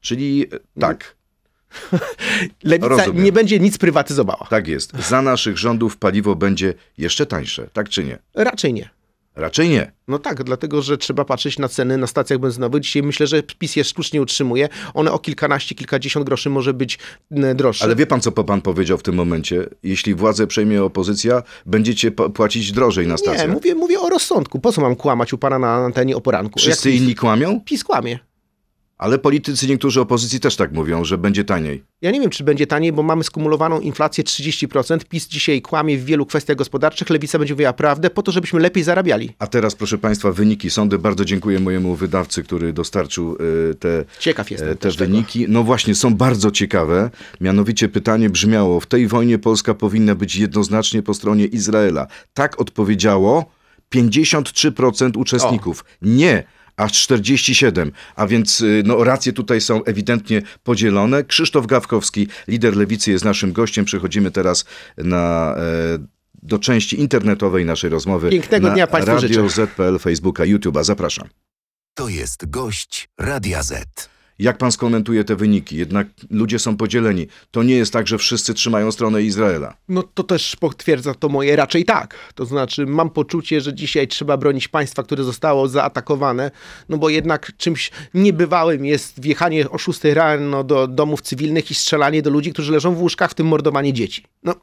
Czyli 0.00 0.46
e, 0.76 0.80
tak, 0.80 1.16
Lewica 2.62 2.88
Rozumiem. 2.88 3.24
nie 3.24 3.32
będzie 3.32 3.60
nic 3.60 3.78
prywatyzowała. 3.78 4.46
tak 4.50 4.68
jest. 4.68 4.92
Za 5.08 5.22
naszych 5.22 5.58
rządów 5.58 5.96
paliwo 5.96 6.36
będzie 6.36 6.74
jeszcze 6.98 7.26
tańsze, 7.26 7.68
tak 7.72 7.88
czy 7.88 8.04
nie? 8.04 8.18
Raczej 8.34 8.72
nie. 8.74 8.88
Raczej 9.38 9.68
nie. 9.68 9.92
No 10.08 10.18
tak, 10.18 10.44
dlatego 10.44 10.82
że 10.82 10.98
trzeba 10.98 11.24
patrzeć 11.24 11.58
na 11.58 11.68
ceny 11.68 11.96
na 11.96 12.06
stacjach 12.06 12.38
benzynowych. 12.38 12.82
Dzisiaj 12.82 13.02
myślę, 13.02 13.26
że 13.26 13.42
PiS 13.42 13.76
je 13.76 13.84
sztucznie 13.84 14.22
utrzymuje. 14.22 14.68
One 14.94 15.12
o 15.12 15.18
kilkanaście, 15.18 15.74
kilkadziesiąt 15.74 16.26
groszy 16.26 16.50
może 16.50 16.74
być 16.74 16.98
m, 17.30 17.56
droższe. 17.56 17.84
Ale 17.84 17.96
wie 17.96 18.06
pan, 18.06 18.20
co 18.20 18.32
pan 18.32 18.60
powiedział 18.60 18.98
w 18.98 19.02
tym 19.02 19.14
momencie? 19.14 19.66
Jeśli 19.82 20.14
władzę 20.14 20.46
przejmie 20.46 20.84
opozycja, 20.84 21.42
będziecie 21.66 22.10
płacić 22.10 22.72
drożej 22.72 23.06
na 23.06 23.14
nie, 23.14 23.18
stacjach. 23.18 23.50
mówię, 23.50 23.74
mówię 23.74 24.00
o 24.00 24.08
rozsądku. 24.08 24.60
Po 24.60 24.72
co 24.72 24.80
mam 24.80 24.96
kłamać 24.96 25.32
u 25.32 25.38
pana 25.38 25.58
na 25.58 25.74
antenie 25.74 26.16
o 26.16 26.20
poranku? 26.20 26.58
Wszyscy 26.60 26.88
Jak 26.88 26.94
PiS, 26.94 27.02
inni 27.02 27.14
kłamią? 27.14 27.60
PiS 27.64 27.84
kłamie. 27.84 28.18
Ale 28.98 29.18
politycy 29.18 29.66
niektórzy 29.66 30.00
opozycji 30.00 30.40
też 30.40 30.56
tak 30.56 30.72
mówią, 30.72 31.04
że 31.04 31.18
będzie 31.18 31.44
taniej. 31.44 31.84
Ja 32.02 32.10
nie 32.10 32.20
wiem, 32.20 32.30
czy 32.30 32.44
będzie 32.44 32.66
taniej, 32.66 32.92
bo 32.92 33.02
mamy 33.02 33.24
skumulowaną 33.24 33.80
inflację 33.80 34.24
30%. 34.24 35.04
PiS 35.04 35.28
dzisiaj 35.28 35.62
kłamie 35.62 35.98
w 35.98 36.04
wielu 36.04 36.26
kwestiach 36.26 36.56
gospodarczych. 36.56 37.10
Lewica 37.10 37.38
będzie 37.38 37.54
mówiła 37.54 37.72
prawdę 37.72 38.10
po 38.10 38.22
to, 38.22 38.32
żebyśmy 38.32 38.60
lepiej 38.60 38.82
zarabiali. 38.82 39.30
A 39.38 39.46
teraz, 39.46 39.74
proszę 39.74 39.98
Państwa, 39.98 40.32
wyniki 40.32 40.70
sądy. 40.70 40.98
Bardzo 40.98 41.24
dziękuję 41.24 41.60
mojemu 41.60 41.94
wydawcy, 41.94 42.42
który 42.42 42.72
dostarczył 42.72 43.36
e, 43.70 43.74
te, 43.74 44.04
Ciekaw 44.18 44.50
jestem 44.50 44.68
e, 44.68 44.74
te 44.74 44.78
też 44.80 44.96
tego. 44.96 45.10
wyniki. 45.10 45.46
No 45.48 45.62
właśnie, 45.62 45.94
są 45.94 46.14
bardzo 46.14 46.50
ciekawe. 46.50 47.10
Mianowicie 47.40 47.88
pytanie 47.88 48.30
brzmiało, 48.30 48.80
w 48.80 48.86
tej 48.86 49.06
wojnie 49.06 49.38
Polska 49.38 49.74
powinna 49.74 50.14
być 50.14 50.36
jednoznacznie 50.36 51.02
po 51.02 51.14
stronie 51.14 51.44
Izraela. 51.44 52.06
Tak 52.34 52.60
odpowiedziało 52.60 53.44
53% 53.94 55.18
uczestników. 55.18 55.84
Nie. 56.02 56.44
Aż 56.78 56.92
47, 56.92 57.92
a 58.16 58.26
więc 58.26 58.60
y, 58.60 58.82
no, 58.86 59.04
racje 59.04 59.32
tutaj 59.32 59.60
są 59.60 59.84
ewidentnie 59.84 60.42
podzielone. 60.62 61.24
Krzysztof 61.24 61.66
Gawkowski, 61.66 62.28
lider 62.48 62.76
lewicy, 62.76 63.10
jest 63.10 63.24
naszym 63.24 63.52
gościem. 63.52 63.84
Przechodzimy 63.84 64.30
teraz 64.30 64.64
na 64.96 65.54
e, 65.56 65.98
do 66.42 66.58
części 66.58 67.00
internetowej 67.00 67.64
naszej 67.64 67.90
rozmowy. 67.90 68.30
Pięknego 68.30 68.68
na 68.68 68.74
dnia 68.74 68.86
Państwu 68.86 69.14
Radio 69.14 69.48
życzę. 69.48 69.66
Z.pl, 69.66 69.98
Facebooka, 69.98 70.42
YouTube'a. 70.44 70.84
Zapraszam. 70.84 71.28
To 71.94 72.08
jest 72.08 72.50
gość 72.50 73.08
Radia 73.18 73.62
Z. 73.62 74.08
Jak 74.38 74.58
pan 74.58 74.72
skomentuje 74.72 75.24
te 75.24 75.36
wyniki? 75.36 75.76
Jednak 75.76 76.06
ludzie 76.30 76.58
są 76.58 76.76
podzieleni. 76.76 77.26
To 77.50 77.62
nie 77.62 77.74
jest 77.74 77.92
tak, 77.92 78.08
że 78.08 78.18
wszyscy 78.18 78.54
trzymają 78.54 78.92
stronę 78.92 79.22
Izraela. 79.22 79.76
No 79.88 80.02
to 80.02 80.22
też 80.22 80.56
potwierdza 80.56 81.14
to 81.14 81.28
moje 81.28 81.56
raczej 81.56 81.84
tak. 81.84 82.14
To 82.34 82.44
znaczy 82.44 82.86
mam 82.86 83.10
poczucie, 83.10 83.60
że 83.60 83.74
dzisiaj 83.74 84.08
trzeba 84.08 84.36
bronić 84.36 84.68
państwa, 84.68 85.02
które 85.02 85.24
zostało 85.24 85.68
zaatakowane, 85.68 86.50
no 86.88 86.98
bo 86.98 87.08
jednak 87.08 87.56
czymś 87.56 87.90
niebywałym 88.14 88.84
jest 88.84 89.20
wjechanie 89.20 89.70
o 89.70 89.78
6 89.78 90.04
rano 90.04 90.64
do 90.64 90.86
domów 90.86 91.22
cywilnych 91.22 91.70
i 91.70 91.74
strzelanie 91.74 92.22
do 92.22 92.30
ludzi, 92.30 92.52
którzy 92.52 92.72
leżą 92.72 92.94
w 92.94 93.00
łóżkach, 93.00 93.30
w 93.30 93.34
tym 93.34 93.46
mordowanie 93.46 93.92
dzieci. 93.92 94.24
No, 94.42 94.54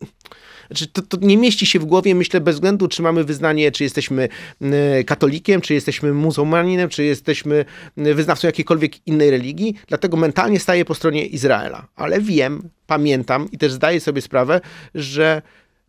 znaczy 0.68 0.88
to, 0.88 1.02
to 1.02 1.18
nie 1.22 1.38
mieści 1.38 1.66
się 1.66 1.80
w 1.80 1.86
głowie, 1.86 2.16
myślę, 2.16 2.42
bez 2.42 2.56
względu, 2.56 2.88
czy 2.88 3.02
mamy 3.02 3.24
wyznanie, 3.24 3.72
czy 3.72 3.84
jesteśmy 3.84 4.30
e, 4.62 5.04
katolikiem, 5.04 5.62
czy 5.62 5.74
jesteśmy 5.74 6.14
muzułmaninem, 6.14 6.90
czy 6.90 7.04
jesteśmy 7.04 7.66
e, 7.98 8.14
wyznawcą 8.14 8.48
jakiejkolwiek 8.48 9.08
innej 9.08 9.32
religii, 9.32 9.76
dlatego 9.88 10.18
mentalnie 10.18 10.60
staję 10.60 10.86
po 10.86 10.96
stronie 10.96 11.26
Izraela. 11.26 11.88
Ale 11.96 12.22
wiem, 12.22 12.70
pamiętam 12.88 13.48
i 13.52 13.58
też 13.58 13.72
zdaję 13.72 14.00
sobie 14.00 14.22
sprawę, 14.22 14.62
że 14.96 15.42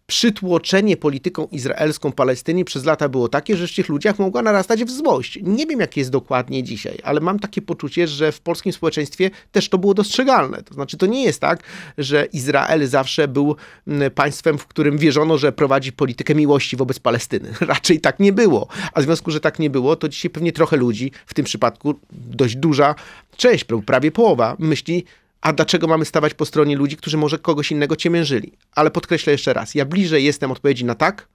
przytłoczenie 0.06 0.96
polityką 0.96 1.48
izraelską 1.52 2.12
Palestyny 2.12 2.64
przez 2.64 2.84
lata 2.84 3.08
było 3.08 3.28
takie, 3.28 3.56
że 3.56 3.66
w 3.66 3.74
tych 3.74 3.88
ludziach 3.88 4.18
mogła 4.18 4.42
narastać 4.42 4.84
w 4.84 4.90
złość. 4.90 5.38
Nie 5.42 5.66
wiem, 5.66 5.80
jak 5.80 5.96
jest 5.96 6.10
dokładnie 6.10 6.62
dzisiaj, 6.62 6.98
ale 7.02 7.20
mam 7.20 7.38
takie 7.38 7.62
poczucie, 7.62 8.08
że 8.08 8.32
w 8.32 8.40
polskim 8.40 8.72
społeczeństwie 8.72 9.30
też 9.52 9.68
to 9.68 9.78
było 9.78 9.94
dostrzegalne. 9.94 10.62
To 10.62 10.74
znaczy, 10.74 10.96
to 10.96 11.06
nie 11.06 11.24
jest 11.24 11.40
tak, 11.40 11.62
że 11.98 12.26
Izrael 12.32 12.86
zawsze 12.86 13.28
był 13.28 13.56
mm, 13.86 14.10
państwem, 14.10 14.58
w 14.58 14.66
którym 14.66 14.98
wierzono, 14.98 15.38
że 15.38 15.52
prowadzi 15.52 15.92
politykę 15.92 16.34
miłości 16.34 16.76
wobec 16.76 16.98
Palestyny. 16.98 17.52
Raczej 17.60 18.00
tak 18.00 18.20
nie 18.20 18.32
było. 18.32 18.68
A 18.92 19.00
w 19.00 19.04
związku, 19.04 19.30
że 19.30 19.40
tak 19.40 19.58
nie 19.58 19.70
było, 19.70 19.96
to 19.96 20.08
dzisiaj 20.08 20.30
pewnie 20.30 20.52
trochę 20.52 20.76
ludzi, 20.76 21.12
w 21.26 21.34
tym 21.34 21.44
przypadku 21.44 21.94
dość 22.12 22.56
duża 22.56 22.94
część, 23.36 23.64
prawie 23.86 24.10
połowa, 24.10 24.56
myśli, 24.58 25.04
a 25.40 25.52
dlaczego 25.52 25.86
mamy 25.86 26.04
stawać 26.04 26.34
po 26.34 26.44
stronie 26.44 26.76
ludzi, 26.76 26.96
którzy 26.96 27.16
może 27.16 27.38
kogoś 27.38 27.70
innego 27.70 27.96
ciemiężyli? 27.96 28.52
Ale 28.74 28.90
podkreślę 28.90 29.32
jeszcze 29.32 29.52
raz, 29.52 29.74
ja 29.74 29.84
bliżej 29.84 30.24
jestem 30.24 30.50
odpowiedzi 30.50 30.84
na 30.84 30.94
tak, 30.94 31.28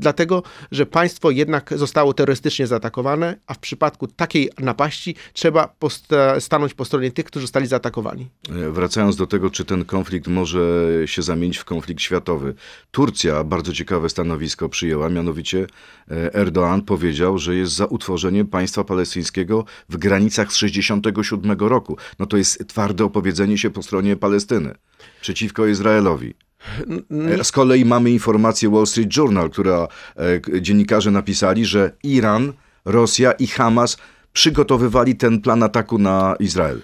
dlatego 0.00 0.42
że 0.72 0.86
państwo 0.86 1.30
jednak 1.30 1.70
zostało 1.76 2.14
terrorystycznie 2.14 2.66
zaatakowane, 2.66 3.36
a 3.46 3.54
w 3.54 3.58
przypadku 3.58 4.06
takiej 4.06 4.50
napaści 4.58 5.14
trzeba 5.32 5.74
posta- 5.80 6.40
stanąć 6.40 6.74
po 6.74 6.84
stronie 6.84 7.10
tych, 7.10 7.24
którzy 7.24 7.42
zostali 7.44 7.66
zaatakowani. 7.66 8.28
E, 8.50 8.70
Wracając 8.70 9.16
do 9.16 9.26
tego, 9.26 9.50
czy 9.50 9.64
ten 9.64 9.84
konflikt 9.84 10.26
może 10.26 10.60
się 11.06 11.22
zamienić 11.22 11.58
w 11.58 11.64
konflikt 11.64 12.00
światowy. 12.02 12.54
Turcja 12.90 13.44
bardzo 13.44 13.72
ciekawe 13.72 14.08
stanowisko 14.08 14.68
przyjęła, 14.68 15.08
mianowicie 15.08 15.66
e, 16.10 16.44
Erdoğan 16.44 16.82
powiedział, 16.82 17.38
że 17.38 17.54
jest 17.56 17.72
za 17.72 17.86
utworzeniem 17.86 18.46
państwa 18.46 18.84
palestyńskiego 18.84 19.64
w 19.88 19.96
granicach 19.96 20.52
z 20.52 20.56
67 20.56 21.58
roku. 21.58 21.96
No 22.18 22.26
to 22.26 22.36
jest 22.36 22.68
twarde 22.68 23.04
opowiedzenie 23.04 23.58
się 23.58 23.70
po 23.70 23.82
stronie 23.82 24.16
Palestyny 24.16 24.74
przeciwko 25.20 25.66
Izraelowi. 25.66 26.34
Z 27.42 27.52
kolei 27.52 27.84
mamy 27.84 28.10
informację 28.10 28.70
Wall 28.70 28.86
Street 28.86 29.16
Journal, 29.16 29.50
która 29.50 29.88
e, 30.56 30.62
dziennikarze 30.62 31.10
napisali, 31.10 31.66
że 31.66 31.92
Iran, 32.02 32.52
Rosja 32.84 33.32
i 33.32 33.46
Hamas 33.46 33.96
przygotowywali 34.32 35.16
ten 35.16 35.40
plan 35.40 35.62
ataku 35.62 35.98
na 35.98 36.36
Izrael. 36.40 36.82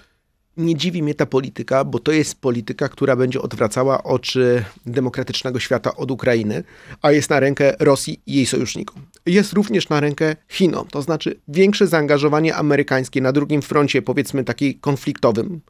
nie 0.57 0.75
dziwi 0.75 1.03
mnie 1.03 1.15
ta 1.15 1.25
polityka, 1.25 1.83
bo 1.83 1.99
to 1.99 2.11
jest 2.11 2.41
polityka, 2.41 2.89
która 2.89 3.15
będzie 3.15 3.41
odwracała 3.41 4.03
oczy 4.03 4.63
demokratycznego 4.85 5.59
świata 5.59 5.95
od 5.95 6.11
Ukrainy, 6.11 6.63
a 7.01 7.11
jest 7.11 7.29
na 7.29 7.39
rękę 7.39 7.73
Rosji 7.79 8.21
i 8.25 8.33
jej 8.33 8.45
sojusznikom. 8.45 9.01
Jest 9.25 9.53
również 9.53 9.89
na 9.89 9.99
rękę 9.99 10.35
Chinom, 10.49 10.87
to 10.87 11.01
znaczy 11.01 11.39
większe 11.47 11.87
zaangażowanie 11.87 12.55
amerykańskie 12.55 13.21
na 13.21 13.31
drugim 13.31 13.61
froncie, 13.61 14.01
powiedzmy 14.01 14.43
taki 14.43 14.75
konfliktowym, 14.75 15.61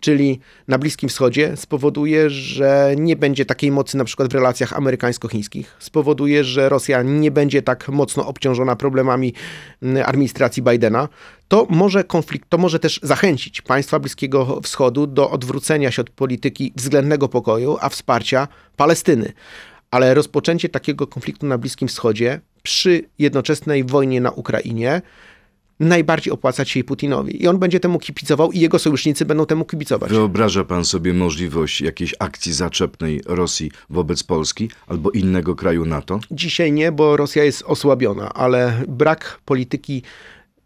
czyli 0.00 0.40
na 0.68 0.78
Bliskim 0.78 1.08
Wschodzie, 1.08 1.56
spowoduje, 1.56 2.30
że 2.30 2.94
nie 2.98 3.16
będzie 3.16 3.44
takiej 3.44 3.70
mocy 3.70 3.96
na 3.96 4.04
przykład 4.04 4.30
w 4.30 4.34
relacjach 4.34 4.72
amerykańsko-chińskich, 4.72 5.76
spowoduje, 5.78 6.44
że 6.44 6.68
Rosja 6.68 7.02
nie 7.02 7.30
będzie 7.30 7.62
tak 7.62 7.88
mocno 7.88 8.26
obciążona 8.26 8.76
problemami 8.76 9.34
mm, 9.82 10.04
administracji 10.06 10.62
Bidena, 10.62 11.08
to 11.48 11.66
może 11.70 12.04
konflikt, 12.04 12.48
to 12.48 12.58
może 12.58 12.78
też 12.78 13.00
zachęcić 13.02 13.62
państwa 13.62 13.98
Bliskiego 13.98 14.60
Wschodu 14.62 15.06
do 15.06 15.30
odwrócenia 15.30 15.90
się 15.90 16.02
od 16.02 16.10
polityki 16.10 16.72
względnego 16.76 17.28
pokoju, 17.28 17.76
a 17.80 17.88
wsparcia 17.88 18.48
Palestyny. 18.76 19.32
Ale 19.90 20.14
rozpoczęcie 20.14 20.68
takiego 20.68 21.06
konfliktu 21.06 21.46
na 21.46 21.58
Bliskim 21.58 21.88
Wschodzie 21.88 22.40
przy 22.62 23.04
jednoczesnej 23.18 23.84
wojnie 23.84 24.20
na 24.20 24.30
Ukrainie 24.30 25.02
najbardziej 25.80 26.32
opłacać 26.32 26.70
się 26.70 26.84
Putinowi. 26.84 27.42
I 27.42 27.48
on 27.48 27.58
będzie 27.58 27.80
temu 27.80 27.98
kibicował 27.98 28.52
i 28.52 28.60
jego 28.60 28.78
sojusznicy 28.78 29.24
będą 29.24 29.46
temu 29.46 29.64
kibicować. 29.64 30.10
Wyobraża 30.10 30.64
pan 30.64 30.84
sobie 30.84 31.14
możliwość 31.14 31.80
jakiejś 31.80 32.14
akcji 32.18 32.52
zaczepnej 32.52 33.22
Rosji 33.26 33.70
wobec 33.90 34.22
Polski 34.22 34.70
albo 34.86 35.10
innego 35.10 35.54
kraju 35.54 35.84
NATO? 35.84 36.20
Dzisiaj 36.30 36.72
nie, 36.72 36.92
bo 36.92 37.16
Rosja 37.16 37.44
jest 37.44 37.62
osłabiona, 37.62 38.34
ale 38.34 38.84
brak 38.88 39.40
polityki 39.44 40.02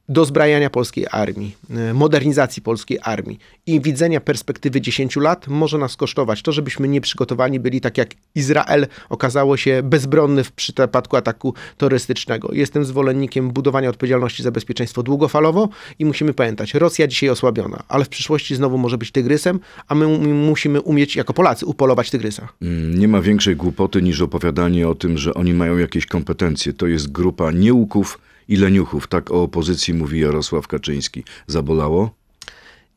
dozbrajania 0.08 0.70
polskiej 0.70 1.06
armii, 1.10 1.56
e, 1.70 1.94
modernizacji 1.94 2.62
polskiej 2.62 2.98
armii 3.02 3.38
i 3.66 3.80
widzenia 3.80 4.20
perspektywy 4.20 4.80
10 4.80 5.16
lat 5.16 5.48
może 5.48 5.78
nas 5.78 5.96
kosztować. 5.96 6.42
To, 6.42 6.52
żebyśmy 6.52 6.88
nie 6.88 7.00
przygotowani 7.00 7.60
byli 7.60 7.80
tak 7.80 7.98
jak 7.98 8.10
Izrael 8.34 8.86
okazało 9.08 9.56
się 9.56 9.80
bezbronny 9.84 10.44
w 10.44 10.52
przypadku 10.52 11.16
ataku 11.16 11.54
terrorystycznego. 11.76 12.48
Jestem 12.52 12.84
zwolennikiem 12.84 13.50
budowania 13.50 13.88
odpowiedzialności 13.88 14.42
za 14.42 14.50
bezpieczeństwo 14.50 15.02
długofalowo 15.02 15.68
i 15.98 16.04
musimy 16.04 16.34
pamiętać, 16.34 16.74
Rosja 16.74 17.06
dzisiaj 17.06 17.28
osłabiona, 17.30 17.82
ale 17.88 18.04
w 18.04 18.08
przyszłości 18.08 18.56
znowu 18.56 18.78
może 18.78 18.98
być 18.98 19.10
tygrysem, 19.10 19.60
a 19.88 19.94
my 19.94 20.08
musimy 20.34 20.80
umieć 20.80 21.16
jako 21.16 21.32
Polacy 21.32 21.66
upolować 21.66 22.10
tygrysa. 22.10 22.48
Mm, 22.62 22.98
Nie 22.98 23.08
ma 23.08 23.20
większej 23.20 23.56
głupoty 23.56 24.02
niż 24.02 24.20
opowiadanie 24.20 24.88
o 24.88 24.94
tym, 24.94 25.18
że 25.18 25.34
oni 25.34 25.54
mają 25.54 25.78
jakieś 25.78 26.06
kompetencje. 26.06 26.72
To 26.72 26.86
jest 26.86 27.12
grupa 27.12 27.52
nieuków 27.52 28.18
i 28.52 28.56
leniuchów. 28.56 29.06
Tak 29.06 29.30
o 29.30 29.42
opozycji 29.42 29.94
mówi 29.94 30.20
Jarosław 30.20 30.68
Kaczyński. 30.68 31.24
Zabolało? 31.46 32.14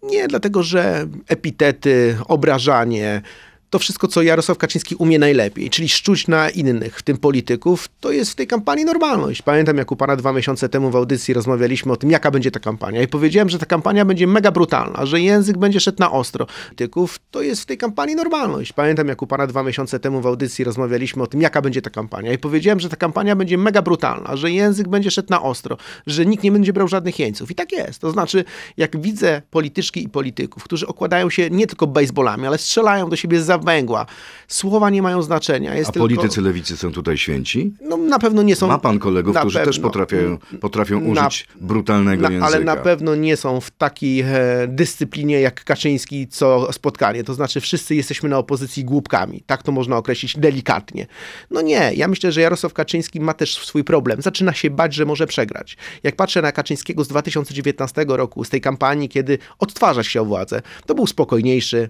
Nie, 0.03 0.27
dlatego 0.27 0.63
że 0.63 1.07
epitety, 1.27 2.17
obrażanie, 2.27 3.21
to 3.75 3.79
wszystko, 3.79 4.07
co 4.07 4.21
Jarosław 4.21 4.57
Kaczyński 4.57 4.95
umie 4.95 5.19
najlepiej, 5.19 5.69
czyli 5.69 5.89
szczuć 5.89 6.27
na 6.27 6.49
innych, 6.49 6.99
w 6.99 7.03
tym 7.03 7.17
polityków, 7.17 7.89
to 7.99 8.11
jest 8.11 8.31
w 8.31 8.35
tej 8.35 8.47
kampanii 8.47 8.85
normalność. 8.85 9.41
Pamiętam, 9.41 9.77
jak 9.77 9.91
u 9.91 9.95
pana 9.95 10.15
dwa 10.15 10.33
miesiące 10.33 10.69
temu 10.69 10.91
w 10.91 10.95
audycji 10.95 11.33
rozmawialiśmy 11.33 11.91
o 11.91 11.95
tym, 11.95 12.11
jaka 12.11 12.31
będzie 12.31 12.51
ta 12.51 12.59
kampania 12.59 13.01
i 13.01 13.07
powiedziałem, 13.07 13.49
że 13.49 13.59
ta 13.59 13.65
kampania 13.65 14.05
będzie 14.05 14.27
mega 14.27 14.51
brutalna, 14.51 15.05
że 15.05 15.21
język 15.21 15.57
będzie 15.57 15.79
szedł 15.79 15.99
na 15.99 16.11
ostro. 16.11 16.47
Polityków, 16.67 17.19
to 17.31 17.41
jest 17.41 17.61
w 17.61 17.65
tej 17.65 17.77
kampanii 17.77 18.15
normalność. 18.15 18.73
Pamiętam, 18.73 19.07
jak 19.07 19.21
u 19.21 19.27
pana 19.27 19.47
dwa 19.47 19.63
miesiące 19.63 19.99
temu 19.99 20.21
w 20.21 20.27
audycji 20.27 20.63
rozmawialiśmy 20.63 21.23
o 21.23 21.27
tym, 21.27 21.41
jaka 21.41 21.61
będzie 21.61 21.81
ta 21.81 21.89
kampania 21.89 22.33
i 22.33 22.37
powiedziałem, 22.37 22.79
że 22.79 22.89
ta 22.89 22.95
kampania 22.95 23.35
będzie 23.35 23.57
mega 23.57 23.81
brutalna, 23.81 24.35
że 24.35 24.51
język 24.51 24.87
będzie 24.87 25.11
szedł 25.11 25.27
na 25.29 25.41
ostro, 25.41 25.77
że 26.07 26.25
nikt 26.25 26.43
nie 26.43 26.51
będzie 26.51 26.73
brał 26.73 26.87
żadnych 26.87 27.19
jeńców. 27.19 27.51
I 27.51 27.55
tak 27.55 27.71
jest. 27.71 27.99
To 27.99 28.11
znaczy, 28.11 28.45
jak 28.77 29.01
widzę 29.01 29.41
polityczki 29.51 30.03
i 30.03 30.09
polityków, 30.09 30.63
którzy 30.63 30.87
okładają 30.87 31.29
się 31.29 31.49
nie 31.49 31.67
tylko 31.67 31.87
baseballami, 31.87 32.47
ale 32.47 32.57
strzelają 32.57 33.09
do 33.09 33.15
siebie 33.15 33.41
za 33.41 33.57
węgła, 33.65 34.05
słowa 34.47 34.89
nie 34.89 35.01
mają 35.01 35.21
znaczenia. 35.21 35.75
Jest 35.75 35.89
A 35.89 35.93
tylko... 35.93 36.07
politycy 36.07 36.41
lewicy 36.41 36.77
są 36.77 36.91
tutaj 36.91 37.17
święci? 37.17 37.73
No, 37.81 37.97
na 37.97 38.19
pewno 38.19 38.41
nie 38.43 38.55
są. 38.55 38.67
Ma 38.67 38.77
pan 38.79 38.99
kolegów, 38.99 39.33
na 39.35 39.39
którzy 39.41 39.59
też 39.59 39.65
pewno. 39.75 39.89
potrafią, 39.89 40.37
potrafią 40.61 41.01
Na- 41.01 41.27
użyć 41.27 41.47
brutalnego 41.61 42.23
Na, 42.23 42.29
języka. 42.29 42.47
ale 42.47 42.59
na 42.65 42.75
pewno 42.75 43.15
nie 43.15 43.37
są 43.37 43.61
w 43.61 43.71
takiej 43.71 44.19
e, 44.21 44.27
dyscyplinie 44.67 45.39
jak 45.41 45.63
Kaczyński 45.63 46.27
co 46.27 46.73
spotkanie. 46.73 47.23
To 47.23 47.33
znaczy 47.33 47.61
wszyscy 47.61 47.95
jesteśmy 47.95 48.29
na 48.29 48.37
opozycji 48.37 48.85
głupkami. 48.85 49.43
Tak 49.45 49.63
to 49.63 49.71
można 49.71 49.97
określić 49.97 50.37
delikatnie. 50.37 51.07
No 51.51 51.61
nie, 51.61 51.91
ja 51.95 52.07
myślę, 52.07 52.31
że 52.31 52.41
Jarosław 52.41 52.73
Kaczyński 52.73 53.19
ma 53.19 53.33
też 53.33 53.55
swój 53.57 53.83
problem. 53.83 54.21
Zaczyna 54.21 54.53
się 54.53 54.69
bać, 54.69 54.93
że 54.93 55.05
może 55.05 55.27
przegrać. 55.27 55.77
Jak 56.03 56.15
patrzę 56.15 56.41
na 56.41 56.51
Kaczyńskiego 56.51 57.03
z 57.03 57.07
2019 57.07 58.05
roku, 58.07 58.43
z 58.43 58.49
tej 58.49 58.61
kampanii, 58.61 59.09
kiedy 59.09 59.37
odtwarza 59.59 60.03
się 60.03 60.21
o 60.21 60.25
władzę, 60.25 60.61
to 60.85 60.95
był 60.95 61.07
spokojniejszy, 61.07 61.89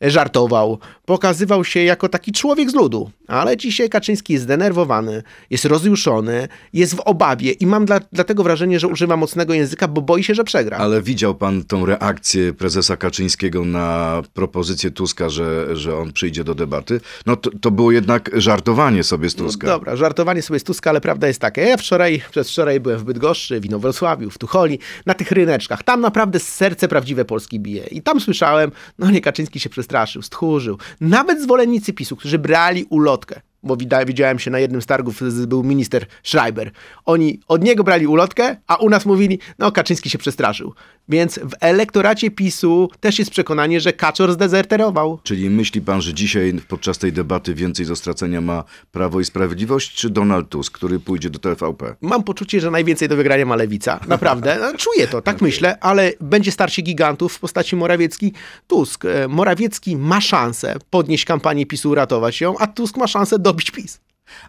żartował, 0.00 0.78
pokazywał 1.04 1.64
się 1.64 1.80
jako 1.80 2.08
taki 2.08 2.32
człowiek 2.32 2.70
z 2.70 2.74
ludu. 2.74 3.10
Ale 3.28 3.56
dzisiaj 3.56 3.88
Kaczyński 3.88 4.32
jest 4.32 4.44
zdenerwowany, 4.44 5.22
jest 5.50 5.64
rozjuszony, 5.64 6.48
jest 6.72 6.94
w 6.94 7.00
obawie 7.00 7.52
i 7.52 7.66
mam 7.66 7.86
dla, 7.86 8.00
dlatego 8.12 8.42
wrażenie, 8.42 8.80
że 8.80 8.88
używa 8.88 9.16
mocnego 9.16 9.54
języka, 9.54 9.88
bo 9.88 10.02
boi 10.02 10.24
się, 10.24 10.34
że 10.34 10.44
przegra. 10.44 10.76
Ale 10.76 11.02
widział 11.02 11.34
pan 11.34 11.64
tą 11.64 11.86
reakcję 11.86 12.52
prezesa 12.52 12.96
Kaczyńskiego 12.96 13.64
na 13.64 14.22
propozycję 14.34 14.90
Tuska, 14.90 15.28
że, 15.28 15.76
że 15.76 15.96
on 15.96 16.12
przyjdzie 16.12 16.44
do 16.44 16.54
debaty? 16.54 17.00
No 17.26 17.36
to, 17.36 17.50
to 17.60 17.70
było 17.70 17.92
jednak 17.92 18.30
żartowanie 18.34 19.04
sobie 19.04 19.30
z 19.30 19.34
Tuska. 19.34 19.66
No 19.66 19.72
dobra, 19.72 19.96
żartowanie 19.96 20.42
sobie 20.42 20.60
z 20.60 20.64
Tuska, 20.64 20.90
ale 20.90 21.00
prawda 21.00 21.26
jest 21.26 21.40
taka. 21.40 21.60
Ja 21.60 21.76
wczoraj, 21.76 22.22
przez 22.30 22.50
wczoraj 22.50 22.80
byłem 22.80 22.98
w 22.98 23.04
Bydgoszczy, 23.04 23.60
w 23.60 23.64
Inowrocławiu, 23.64 24.30
w 24.30 24.38
Tucholi, 24.38 24.78
na 25.06 25.14
tych 25.14 25.32
ryneczkach. 25.32 25.82
Tam 25.82 26.00
naprawdę 26.00 26.38
serce 26.38 26.88
prawdziwe 26.88 27.24
Polski 27.24 27.60
bije. 27.60 27.86
I 27.86 28.02
tam 28.02 28.20
słyszałem, 28.20 28.72
no 28.98 29.10
nie, 29.10 29.20
Kaczyński 29.20 29.60
się 29.60 29.68
przestraszył, 29.86 30.22
stchórzył. 30.22 30.78
Nawet 31.00 31.42
zwolennicy 31.42 31.92
PiSu, 31.92 32.16
którzy 32.16 32.38
brali 32.38 32.84
ulotkę, 32.90 33.40
bo 33.66 33.76
widziałem 34.06 34.38
się 34.38 34.50
na 34.50 34.58
jednym 34.58 34.82
z 34.82 34.86
targów, 34.86 35.20
był 35.46 35.62
minister 35.62 36.06
Schreiber. 36.22 36.70
Oni 37.04 37.40
od 37.48 37.64
niego 37.64 37.84
brali 37.84 38.06
ulotkę, 38.06 38.56
a 38.66 38.76
u 38.76 38.90
nas 38.90 39.06
mówili, 39.06 39.38
no 39.58 39.72
Kaczyński 39.72 40.10
się 40.10 40.18
przestraszył. 40.18 40.74
Więc 41.08 41.38
w 41.38 41.50
elektoracie 41.60 42.30
PiSu 42.30 42.90
też 43.00 43.18
jest 43.18 43.30
przekonanie, 43.30 43.80
że 43.80 43.92
Kaczor 43.92 44.32
zdezerterował. 44.32 45.18
Czyli 45.22 45.50
myśli 45.50 45.80
pan, 45.80 46.02
że 46.02 46.14
dzisiaj 46.14 46.54
podczas 46.68 46.98
tej 46.98 47.12
debaty 47.12 47.54
więcej 47.54 47.86
do 47.86 47.96
stracenia 47.96 48.40
ma 48.40 48.64
Prawo 48.92 49.20
i 49.20 49.24
Sprawiedliwość, 49.24 49.94
czy 49.94 50.10
Donald 50.10 50.48
Tusk, 50.48 50.72
który 50.72 51.00
pójdzie 51.00 51.30
do 51.30 51.38
TVP? 51.38 51.96
Mam 52.00 52.22
poczucie, 52.22 52.60
że 52.60 52.70
najwięcej 52.70 53.08
do 53.08 53.16
wygrania 53.16 53.46
ma 53.46 53.56
lewica. 53.56 54.00
Naprawdę. 54.08 54.58
No, 54.60 54.78
Czuję 54.78 55.08
to, 55.08 55.22
tak 55.22 55.42
myślę, 55.46 55.78
ale 55.80 56.12
będzie 56.20 56.52
starcie 56.52 56.82
gigantów 56.82 57.34
w 57.34 57.40
postaci 57.40 57.76
Morawiecki-Tusk. 57.76 59.08
E, 59.08 59.28
Morawiecki 59.28 59.96
ma 59.96 60.20
szansę 60.20 60.74
podnieść 60.90 61.24
kampanię 61.24 61.66
PiSu, 61.66 61.90
uratować 61.90 62.40
ją, 62.40 62.58
a 62.58 62.66
Tusk 62.66 62.96
ma 62.96 63.06
szansę 63.06 63.38
PiS. 63.64 64.00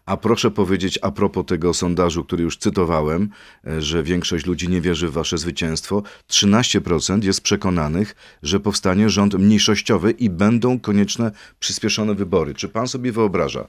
A 0.05 0.17
proszę 0.17 0.51
powiedzieć 0.51 0.99
a 1.01 1.11
propos 1.11 1.45
tego 1.45 1.73
sondażu, 1.73 2.23
który 2.23 2.43
już 2.43 2.57
cytowałem, 2.57 3.29
e, 3.67 3.81
że 3.81 4.03
większość 4.03 4.45
ludzi 4.45 4.69
nie 4.69 4.81
wierzy 4.81 5.07
w 5.07 5.11
wasze 5.11 5.37
zwycięstwo. 5.37 6.03
13% 6.27 7.23
jest 7.23 7.41
przekonanych, 7.41 8.15
że 8.43 8.59
powstanie 8.59 9.09
rząd 9.09 9.33
mniejszościowy 9.33 10.11
i 10.11 10.29
będą 10.29 10.79
konieczne 10.79 11.31
przyspieszone 11.59 12.15
wybory. 12.15 12.53
Czy 12.53 12.69
pan 12.69 12.87
sobie 12.87 13.11
wyobraża 13.11 13.67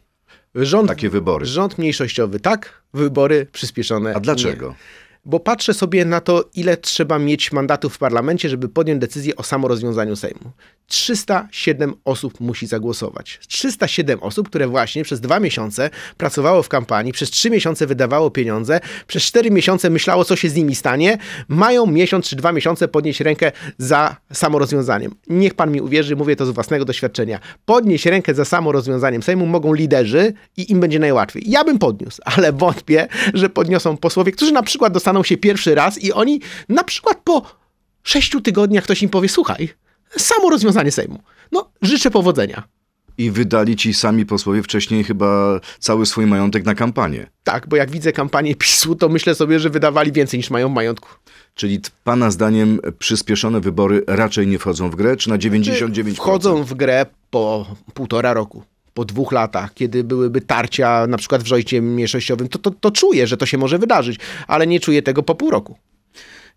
Rząd, 0.54 0.88
takie 0.88 1.10
wybory? 1.10 1.46
rząd 1.46 1.78
mniejszościowy, 1.78 2.40
tak, 2.40 2.82
wybory 2.94 3.46
przyspieszone. 3.52 4.14
A 4.14 4.20
dlaczego? 4.20 4.68
Nie. 4.68 5.07
Bo 5.28 5.40
patrzę 5.40 5.74
sobie 5.74 6.04
na 6.04 6.20
to, 6.20 6.44
ile 6.54 6.76
trzeba 6.76 7.18
mieć 7.18 7.52
mandatów 7.52 7.94
w 7.94 7.98
parlamencie, 7.98 8.48
żeby 8.48 8.68
podjąć 8.68 9.00
decyzję 9.00 9.36
o 9.36 9.42
samorozwiązaniu 9.42 10.16
Sejmu. 10.16 10.52
307 10.86 11.94
osób 12.04 12.40
musi 12.40 12.66
zagłosować. 12.66 13.40
307 13.48 14.22
osób, 14.22 14.48
które 14.48 14.68
właśnie 14.68 15.04
przez 15.04 15.20
dwa 15.20 15.40
miesiące 15.40 15.90
pracowało 16.16 16.62
w 16.62 16.68
kampanii, 16.68 17.12
przez 17.12 17.30
trzy 17.30 17.50
miesiące 17.50 17.86
wydawało 17.86 18.30
pieniądze, 18.30 18.80
przez 19.06 19.22
cztery 19.22 19.50
miesiące 19.50 19.90
myślało, 19.90 20.24
co 20.24 20.36
się 20.36 20.48
z 20.48 20.54
nimi 20.54 20.74
stanie, 20.74 21.18
mają 21.48 21.86
miesiąc 21.86 22.28
czy 22.28 22.36
dwa 22.36 22.52
miesiące 22.52 22.88
podnieść 22.88 23.20
rękę 23.20 23.52
za 23.78 24.16
samorozwiązaniem. 24.32 25.14
Niech 25.26 25.54
pan 25.54 25.72
mi 25.72 25.80
uwierzy, 25.80 26.16
mówię 26.16 26.36
to 26.36 26.46
z 26.46 26.50
własnego 26.50 26.84
doświadczenia. 26.84 27.40
Podnieść 27.64 28.06
rękę 28.06 28.34
za 28.34 28.44
samorozwiązaniem 28.44 29.22
Sejmu 29.22 29.46
mogą 29.46 29.74
liderzy 29.74 30.32
i 30.56 30.72
im 30.72 30.80
będzie 30.80 30.98
najłatwiej. 30.98 31.50
Ja 31.50 31.64
bym 31.64 31.78
podniósł, 31.78 32.22
ale 32.24 32.52
wątpię, 32.52 33.08
że 33.34 33.50
podniosą 33.50 33.96
posłowie, 33.96 34.32
którzy 34.32 34.52
na 34.52 34.62
przykład 34.62 34.92
dostaną 34.92 35.17
się 35.24 35.36
pierwszy 35.36 35.74
raz 35.74 35.98
i 35.98 36.12
oni 36.12 36.40
na 36.68 36.84
przykład 36.84 37.20
po 37.24 37.42
sześciu 38.02 38.40
tygodniach 38.40 38.84
ktoś 38.84 39.02
im 39.02 39.08
powie, 39.08 39.28
słuchaj, 39.28 39.68
samo 40.16 40.50
rozwiązanie 40.50 40.92
Sejmu. 40.92 41.22
No, 41.52 41.70
życzę 41.82 42.10
powodzenia. 42.10 42.62
I 43.18 43.30
wydali 43.30 43.76
ci 43.76 43.94
sami 43.94 44.26
posłowie 44.26 44.62
wcześniej 44.62 45.04
chyba 45.04 45.60
cały 45.78 46.06
swój 46.06 46.26
majątek 46.26 46.64
na 46.64 46.74
kampanię. 46.74 47.30
Tak, 47.44 47.68
bo 47.68 47.76
jak 47.76 47.90
widzę 47.90 48.12
kampanię 48.12 48.54
PiSu, 48.54 48.94
to 48.94 49.08
myślę 49.08 49.34
sobie, 49.34 49.60
że 49.60 49.70
wydawali 49.70 50.12
więcej 50.12 50.38
niż 50.38 50.50
mają 50.50 50.68
w 50.68 50.72
majątku. 50.72 51.08
Czyli 51.54 51.80
pana 52.04 52.30
zdaniem 52.30 52.80
przyspieszone 52.98 53.60
wybory 53.60 54.04
raczej 54.06 54.46
nie 54.46 54.58
wchodzą 54.58 54.90
w 54.90 54.96
grę, 54.96 55.16
czy 55.16 55.28
na 55.28 55.38
99%? 55.38 56.14
Wchodzą 56.14 56.64
w 56.64 56.74
grę 56.74 57.06
po 57.30 57.76
półtora 57.94 58.34
roku. 58.34 58.62
Po 58.98 59.04
dwóch 59.04 59.32
latach, 59.32 59.74
kiedy 59.74 60.04
byłyby 60.04 60.40
tarcia 60.40 61.06
na 61.06 61.16
przykład 61.16 61.42
w 61.42 61.46
rządzie 61.46 61.82
mniejszościowym, 61.82 62.48
to, 62.48 62.58
to, 62.58 62.70
to 62.70 62.90
czuję, 62.90 63.26
że 63.26 63.36
to 63.36 63.46
się 63.46 63.58
może 63.58 63.78
wydarzyć, 63.78 64.20
ale 64.46 64.66
nie 64.66 64.80
czuję 64.80 65.02
tego 65.02 65.22
po 65.22 65.34
pół 65.34 65.50
roku. 65.50 65.76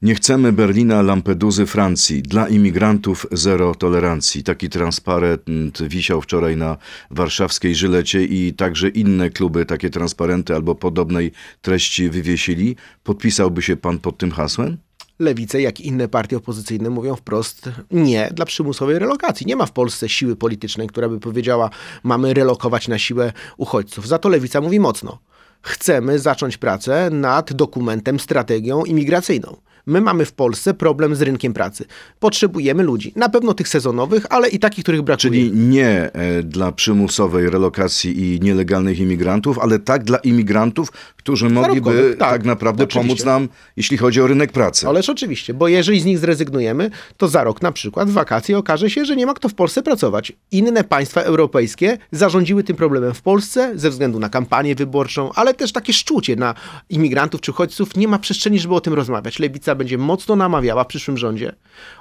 Nie 0.02 0.16
chcemy 0.16 0.54
Berlina, 0.54 1.02
Lampeduzy, 1.02 1.66
Francji. 1.66 2.22
Dla 2.22 2.48
imigrantów 2.48 3.28
zero 3.32 3.76
tolerancji. 3.76 4.44
Taki 4.44 4.70
transparent 4.70 5.84
wisiał 5.88 6.22
wczoraj 6.22 6.58
na 6.58 6.78
warszawskiej 7.12 7.76
Żylecie 7.76 8.24
i 8.24 8.54
także 8.54 8.90
inne 8.90 9.30
kluby 9.30 9.66
takie 9.66 9.90
transparenty 9.90 10.56
albo 10.56 10.76
podobnej 10.76 11.32
treści 11.62 12.10
wywiesili. 12.10 12.76
Podpisałby 13.04 13.62
się 13.62 13.76
pan 13.76 14.00
pod 14.00 14.18
tym 14.18 14.32
hasłem? 14.32 14.78
Lewice, 15.22 15.62
jak 15.62 15.80
i 15.80 15.88
inne 15.88 16.08
partie 16.08 16.38
opozycyjne 16.38 16.90
mówią 16.90 17.16
wprost 17.16 17.70
nie 17.92 18.30
dla 18.34 18.46
przymusowej 18.46 19.00
relokacji. 19.00 19.48
Nie 19.48 19.56
ma 19.56 19.66
w 19.66 19.72
Polsce 19.72 20.10
siły 20.10 20.36
politycznej, 20.36 20.88
która 20.88 21.10
by 21.10 21.20
powiedziała, 21.20 21.70
mamy 22.04 22.34
relokować 22.34 22.88
na 22.88 23.00
siłę 23.00 23.34
uchodźców. 23.58 24.08
Za 24.08 24.18
to 24.18 24.30
Lewica 24.30 24.62
mówi 24.62 24.80
mocno. 24.80 25.20
Chcemy 25.62 26.20
zacząć 26.20 26.58
pracę 26.58 27.10
nad 27.10 27.54
dokumentem, 27.54 28.20
strategią 28.20 28.84
imigracyjną. 28.84 29.58
My 29.86 30.02
mamy 30.02 30.26
w 30.26 30.34
Polsce 30.34 30.74
problem 30.74 31.16
z 31.16 31.22
rynkiem 31.22 31.54
pracy. 31.54 31.86
Potrzebujemy 32.20 32.84
ludzi. 32.84 33.14
Na 33.16 33.30
pewno 33.30 33.54
tych 33.54 33.68
sezonowych, 33.68 34.26
ale 34.30 34.50
i 34.50 34.60
takich, 34.60 34.84
których 34.84 35.02
brakuje. 35.02 35.22
Czyli 35.22 35.52
nie 35.52 36.14
e, 36.14 36.44
dla 36.44 36.72
przymusowej 36.72 37.50
relokacji 37.50 38.20
i 38.20 38.40
nielegalnych 38.40 39.00
imigrantów, 39.00 39.60
ale 39.60 39.80
tak 39.80 40.04
dla 40.04 40.18
imigrantów, 40.18 40.92
którzy 41.18 41.50
mogliby 41.50 42.16
tak, 42.20 42.30
tak, 42.30 42.46
naprawdę 42.46 42.84
oczywiście. 42.84 43.08
pomóc 43.08 43.26
nam, 43.26 43.50
jeśli 43.78 43.98
chodzi 43.98 44.22
o 44.22 44.28
rynek 44.28 44.52
pracy. 44.52 44.88
Ależ 44.88 45.10
oczywiście, 45.10 45.54
bo 45.54 45.68
jeżeli 45.68 46.00
z 46.00 46.06
nich 46.06 46.20
zrezygnujemy, 46.20 46.92
to 47.18 47.28
za 47.28 47.44
rok 47.44 47.62
na 47.62 47.72
przykład 47.72 48.10
w 48.10 48.14
wakacje 48.14 48.58
okaże 48.58 48.90
się, 48.90 49.06
że 49.06 49.16
nie 49.16 49.26
ma 49.26 49.34
kto 49.34 49.50
w 49.50 49.54
Polsce 49.54 49.84
pracować. 49.84 50.34
Inne 50.52 50.84
państwa 50.84 51.22
europejskie 51.22 51.98
zarządziły 52.12 52.64
tym 52.64 52.76
problemem 52.76 53.14
w 53.14 53.22
Polsce 53.22 53.72
ze 53.76 53.90
względu 53.90 54.20
na 54.20 54.30
kampanię 54.30 54.76
wyborczą, 54.76 55.32
ale 55.36 55.54
też 55.54 55.72
takie 55.72 55.94
szczucie 55.94 56.36
na 56.36 56.56
imigrantów 56.90 57.42
czy 57.42 57.52
uchodźców. 57.52 57.96
Nie 57.96 58.08
ma 58.08 58.20
przestrzeni, 58.20 58.60
żeby 58.60 58.76
o 58.76 58.82
tym 58.82 58.94
rozmawiać. 58.94 59.40
Lewica 59.40 59.71
będzie 59.76 59.98
mocno 59.98 60.36
namawiała 60.36 60.84
w 60.84 60.88
przyszłym 60.88 61.18
rządzie 61.18 61.56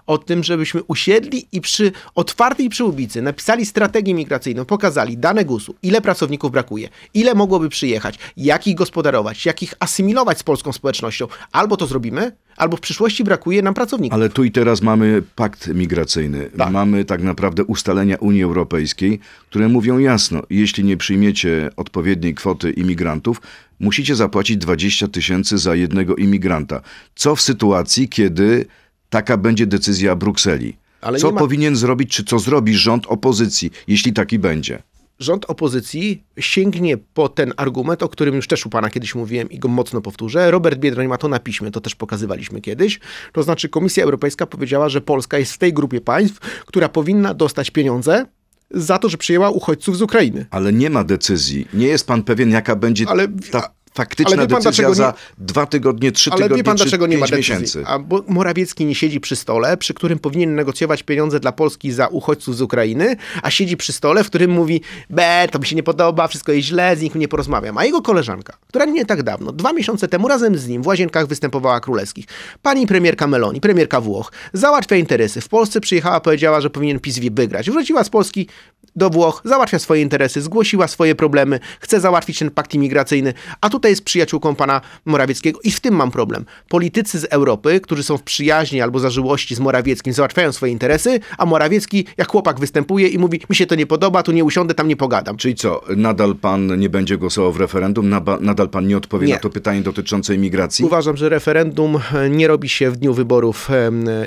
o 0.07 0.19
tym, 0.19 0.45
żebyśmy 0.45 0.83
usiedli 0.83 1.47
i 1.53 1.61
przy 1.61 1.93
otwartej 2.15 2.69
przyłbicy 2.69 3.23
napisali 3.23 3.67
strategię 3.67 4.15
migracyjną, 4.15 4.65
pokazali 4.65 5.19
dane 5.19 5.45
GUS-u, 5.45 5.75
ile 5.83 6.01
pracowników 6.01 6.53
brakuje, 6.53 6.89
ile 7.15 7.35
mogłoby 7.35 7.69
przyjechać, 7.69 8.19
jak 8.37 8.67
ich 8.67 8.75
gospodarować, 8.75 9.47
jak 9.47 9.63
ich 9.63 9.75
asymilować 9.81 10.39
z 10.39 10.43
polską 10.43 10.73
społecznością. 10.73 11.27
Albo 11.53 11.77
to 11.77 11.87
zrobimy, 11.87 12.33
albo 12.57 12.77
w 12.77 12.81
przyszłości 12.81 13.25
brakuje 13.25 13.63
nam 13.63 13.75
pracowników. 13.75 14.15
Ale 14.15 14.29
tu 14.29 14.45
i 14.45 14.51
teraz 14.51 14.83
mamy 14.83 15.23
pakt 15.37 15.67
migracyjny. 15.67 16.51
Tak. 16.59 16.71
Mamy 16.71 17.05
tak 17.05 17.23
naprawdę 17.23 17.65
ustalenia 17.65 18.17
Unii 18.17 18.43
Europejskiej, 18.43 19.21
które 19.51 19.69
mówią 19.69 19.99
jasno, 19.99 20.43
jeśli 20.51 20.85
nie 20.85 20.97
przyjmiecie 20.97 21.71
odpowiedniej 21.77 22.35
kwoty 22.35 22.71
imigrantów, 22.71 23.41
musicie 23.81 24.17
zapłacić 24.17 24.57
20 24.57 25.09
tysięcy 25.09 25.59
za 25.59 25.75
jednego 25.75 26.17
imigranta. 26.17 26.81
Co 27.15 27.37
w 27.37 27.41
sytuacji, 27.41 28.09
kiedy 28.09 28.67
taka 29.11 29.37
będzie 29.37 29.67
decyzja 29.67 30.17
Brukseli? 30.17 30.77
Ale 31.01 31.19
co 31.19 31.33
ma- 31.33 31.39
powinien 31.41 31.77
zrobić, 31.77 32.11
czy 32.11 32.25
co 32.25 32.39
zrobi 32.39 32.75
rząd 32.75 33.07
opozycji, 33.07 33.71
jeśli 33.89 34.13
taki 34.13 34.39
będzie? 34.39 34.83
rząd 35.21 35.45
opozycji 35.45 36.23
sięgnie 36.39 36.97
po 36.97 37.29
ten 37.29 37.53
argument, 37.57 38.03
o 38.03 38.09
którym 38.09 38.35
już 38.35 38.47
też 38.49 38.67
u 38.67 38.71
pana 38.71 38.91
kiedyś 38.91 39.15
mówiłem 39.15 39.51
i 39.51 39.59
go 39.59 39.69
mocno 39.69 40.01
powtórzę. 40.01 40.51
Robert 40.51 40.79
Biedroń 40.79 41.07
ma 41.07 41.19
to 41.19 41.29
na 41.29 41.39
piśmie, 41.39 41.71
to 41.71 41.81
też 41.81 41.95
pokazywaliśmy 41.95 42.61
kiedyś. 42.61 43.01
To 43.33 43.43
znaczy 43.43 43.69
Komisja 43.69 44.05
Europejska 44.05 44.47
powiedziała, 44.47 44.89
że 44.89 45.01
Polska 45.01 45.39
jest 45.39 45.53
w 45.53 45.59
tej 45.59 45.73
grupie 45.73 46.01
państw, 46.01 46.39
która 46.41 46.89
powinna 46.89 47.35
dostać 47.35 47.71
pieniądze 47.71 48.27
za 48.71 48.99
to, 48.99 49.09
że 49.09 49.17
przyjęła 49.17 49.51
uchodźców 49.51 49.97
z 49.97 50.03
Ukrainy. 50.03 50.47
Ale 50.51 50.73
nie 50.73 50.91
ma 50.91 51.05
decyzji. 51.05 51.69
Nie 51.75 51.87
jest 51.87 52.07
pan 52.07 52.23
pewien, 52.23 52.51
jaka 52.51 52.77
będzie 52.77 53.05
Ale- 53.09 53.29
ta 53.51 53.71
faktyczna 53.95 54.33
ale 54.37 54.43
wie 54.47 54.55
pan, 54.55 54.63
decyzja 54.63 54.95
za 54.95 55.07
nie- 55.39 55.45
dwa 55.47 55.67
tygodnie, 55.67 56.13
trzy 56.13 56.31
Ale 56.31 56.39
tygodnie, 56.39 56.57
wie 56.57 56.65
pan, 56.65 56.77
czy 56.77 56.85
dlaczego 56.85 57.07
nie 57.07 57.19
ma 57.19 57.27
decyzji? 57.27 57.39
miesięcy. 57.39 57.83
A 57.87 57.99
bo 57.99 58.25
Morawiecki 58.29 58.85
nie 58.87 58.95
siedzi 58.95 59.21
przy 59.21 59.37
stole, 59.37 59.77
przy 59.77 59.95
którym 59.95 60.19
powinien 60.19 60.55
negocjować 60.55 61.03
pieniądze 61.03 61.41
dla 61.41 61.53
Polski 61.53 61.93
za 61.93 62.07
uchodźców 62.07 62.57
z 62.57 62.61
Ukrainy, 62.63 63.17
a 63.43 63.51
siedzi 63.51 63.77
przy 63.77 63.93
stole, 63.93 64.25
w 64.25 64.27
którym 64.27 64.51
mówi, 64.51 64.81
be, 65.11 65.49
to 65.51 65.59
mi 65.59 65.67
się 65.67 65.77
nie 65.77 65.83
podoba, 65.83 66.29
wszystko 66.29 66.53
jest 66.53 66.69
źle, 66.69 66.97
z 66.97 67.03
nikim 67.03 67.21
nie 67.21 67.29
porozmawiam. 67.29 67.79
A 67.79 67.85
jego 67.85 68.03
koleżanka, 68.03 68.57
która 68.69 68.85
nie 68.85 69.07
tak 69.07 69.23
dawno, 69.23 69.53
dwa 69.53 69.73
miesiące 69.73 70.09
temu 70.09 70.29
razem 70.29 70.59
z 70.59 70.69
nim 70.69 70.83
w 70.83 70.87
Łazienkach 70.87 71.27
występowała 71.27 71.81
królewskich, 71.81 72.25
pani 72.63 72.87
premierka 72.87 73.27
Meloni, 73.27 73.61
premierka 73.61 74.01
Włoch, 74.01 74.33
załatwia 74.53 74.97
interesy. 74.97 75.41
W 75.41 75.49
Polsce 75.49 75.81
przyjechała, 75.81 76.21
powiedziała, 76.21 76.61
że 76.61 76.71
powinien 76.71 77.01
PiS 77.01 77.19
wygrać. 77.19 77.71
Wróciła 77.71 78.05
z 78.05 78.11
Polski 78.11 78.49
do 78.97 79.11
Włoch, 79.11 79.43
załatwia 79.45 79.79
swoje 79.79 80.03
interesy, 80.03 80.41
zgłosiła 80.41 80.89
swoje 80.89 81.15
problemy, 81.15 81.61
chce 81.81 82.01
załatwić 82.01 82.39
ten 82.39 82.51
pakt 82.51 82.75
imigracyjny, 82.75 83.35
a 83.61 83.71
tutaj 83.81 83.93
jest 83.93 84.05
przyjaciółką 84.05 84.55
pana 84.55 84.81
Morawieckiego 85.05 85.61
i 85.65 85.71
w 85.71 85.81
tym 85.81 85.95
mam 85.95 86.11
problem. 86.11 86.45
Politycy 86.69 87.19
z 87.19 87.25
Europy, 87.25 87.81
którzy 87.81 88.03
są 88.03 88.17
w 88.17 88.23
przyjaźni 88.23 88.81
albo 88.81 88.99
zażyłości 88.99 89.55
z 89.55 89.61
Morawieckim, 89.61 90.13
załatwiają 90.13 90.53
swoje 90.53 90.73
interesy, 90.73 91.21
a 91.39 91.47
Morawiecki 91.47 92.05
jak 92.17 92.31
chłopak 92.31 92.61
występuje 92.61 93.09
i 93.09 93.19
mówi, 93.19 93.41
mi 93.51 93.57
się 93.57 93.67
to 93.67 93.75
nie 93.75 93.87
podoba, 93.87 94.23
tu 94.23 94.33
nie 94.33 94.45
usiądę, 94.45 94.75
tam 94.75 94.89
nie 94.89 94.97
pogadam. 94.97 95.37
Czyli 95.37 95.55
co, 95.55 95.83
nadal 95.97 96.35
pan 96.35 96.81
nie 96.81 96.89
będzie 96.89 97.19
głosował 97.19 97.53
w 97.53 97.57
referendum? 97.57 98.09
Nadal 98.41 98.69
pan 98.69 98.87
nie 98.87 98.97
odpowie 98.97 99.27
Nie. 99.27 99.35
na 99.35 99.41
to 99.41 99.51
pytanie 99.51 99.81
dotyczące 99.83 100.35
imigracji? 100.35 100.85
Uważam, 100.85 101.17
że 101.17 101.29
referendum 101.29 101.99
e, 102.15 102.31
nie 102.31 102.49
robi 102.49 102.69
się 102.69 102.91
w 102.91 102.97
dniu 102.97 103.15
wyborów 103.15 103.69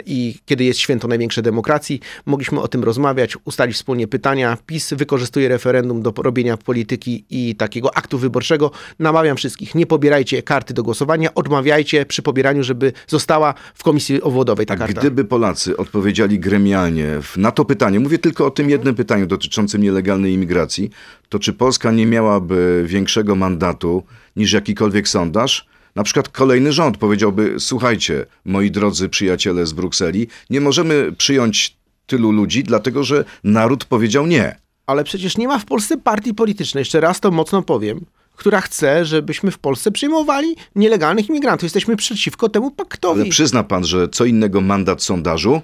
i 0.05 0.35
kiedy 0.45 0.63
jest 0.63 0.79
święto 0.79 1.07
największej 1.07 1.43
demokracji. 1.43 1.99
Mogliśmy 2.25 2.61
o 2.61 2.67
tym 2.67 2.83
rozmawiać, 2.83 3.37
ustalić 3.45 3.75
wspólnie 3.75 4.07
pytania. 4.07 4.57
PiS 4.65 4.93
wykorzystuje 4.93 5.49
referendum 5.49 6.01
do 6.01 6.13
robienia 6.17 6.57
polityki 6.57 7.25
i 7.29 7.55
takiego 7.55 7.97
aktu 7.97 8.17
wyborczego. 8.17 8.71
Namawiam 8.99 9.37
wszystkich. 9.43 9.75
Nie 9.75 9.85
pobierajcie 9.85 10.43
karty 10.43 10.73
do 10.73 10.83
głosowania, 10.83 11.33
odmawiajcie 11.33 12.05
przy 12.05 12.21
pobieraniu, 12.21 12.63
żeby 12.63 12.93
została 13.07 13.53
w 13.73 13.83
komisji 13.83 14.21
obwodowej 14.21 14.65
ta 14.65 14.73
A 14.73 14.77
karta. 14.77 15.01
gdyby 15.01 15.25
Polacy 15.25 15.77
odpowiedzieli 15.77 16.39
gremialnie 16.39 17.07
na 17.37 17.51
to 17.51 17.65
pytanie, 17.65 17.99
mówię 17.99 18.19
tylko 18.19 18.45
o 18.45 18.51
tym 18.51 18.69
jednym 18.69 18.95
pytaniu 18.95 19.25
dotyczącym 19.25 19.81
nielegalnej 19.81 20.33
imigracji, 20.33 20.89
to 21.29 21.39
czy 21.39 21.53
Polska 21.53 21.91
nie 21.91 22.05
miałaby 22.05 22.83
większego 22.87 23.35
mandatu 23.35 24.03
niż 24.35 24.51
jakikolwiek 24.51 25.07
sondaż? 25.07 25.67
Na 25.95 26.03
przykład 26.03 26.29
kolejny 26.29 26.71
rząd 26.71 26.97
powiedziałby: 26.97 27.55
Słuchajcie, 27.59 28.25
moi 28.45 28.71
drodzy 28.71 29.09
przyjaciele 29.09 29.65
z 29.65 29.73
Brukseli, 29.73 30.27
nie 30.49 30.61
możemy 30.61 31.11
przyjąć 31.17 31.77
tylu 32.05 32.31
ludzi, 32.31 32.63
dlatego 32.63 33.03
że 33.03 33.25
naród 33.43 33.85
powiedział 33.85 34.27
nie. 34.27 34.55
Ale 34.87 35.03
przecież 35.03 35.37
nie 35.37 35.47
ma 35.47 35.59
w 35.59 35.65
Polsce 35.65 35.97
partii 35.97 36.33
politycznej, 36.33 36.81
jeszcze 36.81 36.99
raz 36.99 37.19
to 37.19 37.31
mocno 37.31 37.61
powiem, 37.61 38.05
która 38.35 38.61
chce, 38.61 39.05
żebyśmy 39.05 39.51
w 39.51 39.57
Polsce 39.57 39.91
przyjmowali 39.91 40.55
nielegalnych 40.75 41.29
imigrantów. 41.29 41.63
Jesteśmy 41.63 41.95
przeciwko 41.95 42.49
temu 42.49 42.71
paktowi. 42.71 43.21
Ale 43.21 43.29
przyzna 43.29 43.63
pan, 43.63 43.85
że 43.85 44.07
co 44.07 44.25
innego 44.25 44.61
mandat 44.61 45.03
sondażu, 45.03 45.61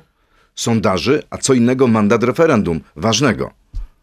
sondaży, 0.56 1.24
a 1.30 1.38
co 1.38 1.54
innego 1.54 1.88
mandat 1.88 2.24
referendum 2.24 2.82
ważnego. 2.96 3.52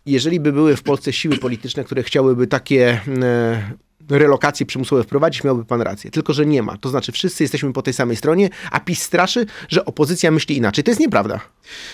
jeżeli 0.06 0.40
by 0.40 0.52
były 0.52 0.76
w 0.76 0.82
Polsce 0.82 1.12
siły 1.12 1.38
polityczne, 1.38 1.84
które 1.84 2.02
chciałyby 2.02 2.46
takie 2.46 3.00
e, 3.22 3.85
relokacje 4.10 4.66
przymusowe 4.66 5.02
wprowadzić, 5.04 5.44
miałby 5.44 5.64
pan 5.64 5.80
rację. 5.82 6.10
Tylko, 6.10 6.32
że 6.32 6.46
nie 6.46 6.62
ma. 6.62 6.76
To 6.76 6.88
znaczy 6.88 7.12
wszyscy 7.12 7.44
jesteśmy 7.44 7.72
po 7.72 7.82
tej 7.82 7.94
samej 7.94 8.16
stronie, 8.16 8.50
a 8.70 8.80
PiS 8.80 9.02
straszy, 9.02 9.46
że 9.68 9.84
opozycja 9.84 10.30
myśli 10.30 10.56
inaczej. 10.56 10.84
To 10.84 10.90
jest 10.90 11.00
nieprawda. 11.00 11.40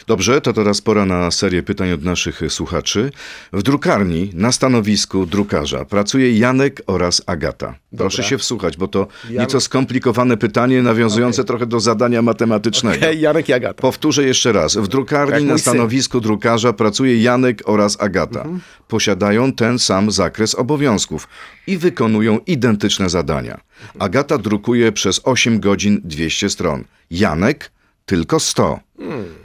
Dobrze, 0.07 0.41
to 0.41 0.53
teraz 0.53 0.81
pora 0.81 1.07
na 1.07 1.31
serię 1.31 1.63
pytań 1.63 1.93
od 1.93 2.03
naszych 2.05 2.41
słuchaczy. 2.49 3.13
W 3.53 3.63
drukarni 3.63 4.31
na 4.35 4.53
stanowisku 4.53 5.27
drukarza 5.27 5.85
pracuje 5.85 6.39
Janek 6.39 6.83
oraz 6.87 7.23
Agata. 7.27 7.75
Proszę 7.97 8.17
Dobra. 8.17 8.29
się 8.31 8.39
wsłuchać, 8.39 8.77
bo 8.77 8.89
to 8.89 9.07
Janek- 9.31 9.39
nieco 9.41 9.61
skomplikowane 9.61 10.37
pytanie 10.37 10.83
nawiązujące 10.83 11.45
trochę 11.45 11.67
do 11.67 11.81
zadania 11.81 12.23
matematycznego. 12.23 13.01
Hej, 13.07 13.21
Janek 13.21 13.49
i 13.49 13.53
Agata. 13.53 13.83
Powtórzę 13.83 14.25
jeszcze 14.25 14.53
raz. 14.53 14.77
W 14.77 14.89
drukarni 14.89 15.45
na 15.47 15.53
mój 15.53 15.61
syn. 15.61 15.73
stanowisku 15.73 16.21
drukarza 16.21 16.73
pracuje 16.73 17.23
Janek 17.23 17.63
oraz 17.65 18.01
Agata. 18.01 18.45
Posiadają 18.89 19.53
ten 19.53 19.79
sam 19.79 20.11
zakres 20.11 20.55
obowiązków 20.55 21.29
i 21.67 21.79
wykonują 21.79 22.39
identyczne 22.47 23.11
zadania. 23.11 23.61
Agata 23.99 24.39
drukuje 24.39 24.93
przez 24.93 25.21
8 25.25 25.61
godzin 25.61 26.01
200 26.05 26.51
stron. 26.51 26.85
Janek 27.11 27.73
tylko 28.07 28.41
100. 28.41 28.81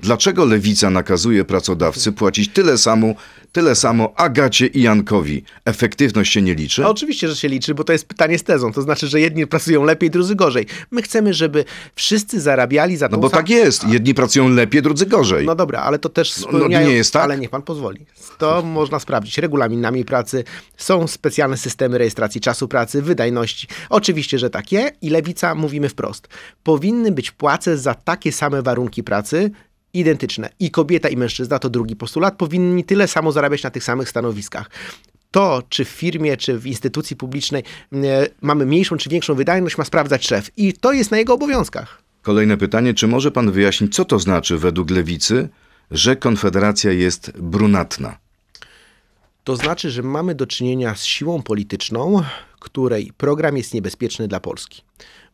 Dlaczego 0.02 0.46
lewica 0.46 0.90
nakazuje 0.90 1.46
pracodawcy 1.46 2.12
płacić 2.12 2.50
tyle 2.50 2.78
samo, 2.78 3.14
tyle 3.52 3.76
samo 3.76 4.14
Agacie 4.16 4.68
i 4.68 4.82
Jankowi? 4.82 5.44
Efektywność 5.66 6.34
się 6.34 6.42
nie 6.42 6.56
liczy? 6.56 6.86
A 6.86 6.90
oczywiście, 6.90 7.28
że 7.28 7.36
się 7.36 7.48
liczy, 7.48 7.76
bo 7.76 7.84
to 7.84 7.94
jest 7.94 8.06
pytanie 8.08 8.40
z 8.40 8.44
tezą. 8.44 8.74
To 8.74 8.82
znaczy, 8.82 9.08
że 9.08 9.20
jedni 9.20 9.48
pracują 9.48 9.84
lepiej, 9.84 10.10
drudzy 10.10 10.36
gorzej. 10.36 10.66
My 10.92 11.02
chcemy, 11.02 11.34
żeby 11.34 11.66
wszyscy 11.96 12.42
zarabiali 12.42 12.98
za 12.98 13.06
No 13.08 13.12
tą 13.12 13.22
bo 13.22 13.30
tak 13.30 13.50
jest. 13.50 13.88
Jedni 13.88 14.14
pracują 14.14 14.50
lepiej, 14.50 14.82
drudzy 14.82 15.06
gorzej. 15.06 15.46
No 15.46 15.56
dobra, 15.56 15.80
ale 15.80 16.00
to 16.00 16.10
też 16.10 16.38
No, 16.38 16.48
no 16.52 16.58
spełniają... 16.58 16.88
nie 16.88 16.94
jest 16.96 17.14
tak? 17.14 17.24
Ale 17.24 17.38
niech 17.38 17.50
pan 17.50 17.62
pozwoli. 17.62 18.06
To 18.38 18.62
można 18.62 19.00
sprawdzić 19.00 19.38
regulaminami 19.38 20.06
pracy. 20.06 20.44
Są 20.78 21.08
specjalne 21.08 21.58
systemy 21.58 21.98
rejestracji 21.98 22.42
czasu 22.42 22.68
pracy, 22.68 23.02
wydajności. 23.02 23.68
Oczywiście, 23.90 24.40
że 24.40 24.50
takie. 24.50 24.92
I 25.02 25.10
Lewica 25.10 25.56
mówimy 25.56 25.90
wprost. 25.90 26.28
Powinny 26.64 27.12
być 27.12 27.32
płace 27.32 27.78
za 27.78 27.94
takie 27.94 28.32
same 28.32 28.62
warunki 28.62 29.04
pracy, 29.04 29.47
identyczne. 29.94 30.50
I 30.60 30.72
kobieta, 30.72 31.10
i 31.10 31.18
mężczyzna, 31.18 31.60
to 31.60 31.70
drugi 31.70 31.96
postulat, 31.96 32.38
powinni 32.38 32.84
tyle 32.84 33.08
samo 33.08 33.32
zarabiać 33.32 33.64
na 33.64 33.72
tych 33.72 33.84
samych 33.84 34.10
stanowiskach. 34.10 34.70
To, 35.32 35.64
czy 35.70 35.86
w 35.86 35.90
firmie, 35.90 36.38
czy 36.38 36.60
w 36.60 36.68
instytucji 36.68 37.16
publicznej 37.16 37.64
e, 37.94 38.28
mamy 38.42 38.66
mniejszą 38.66 38.98
czy 38.98 39.10
większą 39.10 39.36
wydajność, 39.36 39.78
ma 39.78 39.86
sprawdzać 39.86 40.28
szef. 40.28 40.52
I 40.58 40.74
to 40.74 40.94
jest 40.94 41.12
na 41.12 41.18
jego 41.18 41.34
obowiązkach. 41.34 42.02
Kolejne 42.22 42.58
pytanie, 42.58 42.94
czy 42.94 43.08
może 43.08 43.32
pan 43.32 43.52
wyjaśnić, 43.52 43.96
co 43.96 44.06
to 44.06 44.20
znaczy 44.20 44.58
według 44.58 44.90
lewicy, 44.90 45.50
że 45.92 46.16
Konfederacja 46.16 46.92
jest 46.92 47.32
brunatna? 47.40 48.18
To 49.44 49.56
znaczy, 49.56 49.92
że 49.92 50.04
mamy 50.04 50.36
do 50.36 50.48
czynienia 50.48 50.96
z 50.96 51.04
siłą 51.06 51.42
polityczną, 51.42 52.24
której 52.60 53.14
program 53.18 53.58
jest 53.58 53.74
niebezpieczny 53.74 54.28
dla 54.28 54.40
Polski. 54.40 54.82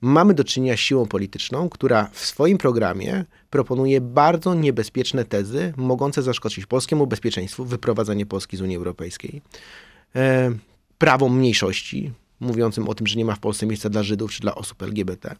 Mamy 0.05 0.33
do 0.33 0.43
czynienia 0.43 0.77
z 0.77 0.79
siłą 0.79 1.05
polityczną, 1.05 1.69
która 1.69 2.09
w 2.11 2.25
swoim 2.25 2.57
programie 2.57 3.25
proponuje 3.49 4.01
bardzo 4.01 4.53
niebezpieczne 4.53 5.25
tezy, 5.25 5.73
mogące 5.77 6.21
zaszkodzić 6.21 6.65
polskiemu 6.65 7.07
bezpieczeństwu, 7.07 7.65
wyprowadzenie 7.65 8.25
Polski 8.25 8.57
z 8.57 8.61
Unii 8.61 8.77
Europejskiej, 8.77 9.41
e, 10.15 10.51
prawom 10.97 11.37
mniejszości, 11.37 12.11
mówiącym 12.43 12.89
o 12.89 12.95
tym, 12.95 13.07
że 13.07 13.15
nie 13.15 13.25
ma 13.25 13.35
w 13.35 13.39
Polsce 13.39 13.65
miejsca 13.65 13.89
dla 13.89 14.03
Żydów 14.03 14.31
czy 14.31 14.41
dla 14.41 14.55
osób 14.55 14.83
LGBT, 14.83 15.35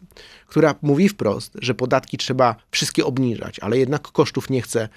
która 0.46 0.74
mówi 0.82 1.08
wprost, 1.08 1.52
że 1.60 1.74
podatki 1.74 2.18
trzeba 2.18 2.56
wszystkie 2.70 3.04
obniżać, 3.04 3.58
ale 3.58 3.78
jednak 3.78 4.02
kosztów 4.02 4.50
nie 4.50 4.62
chce 4.62 4.88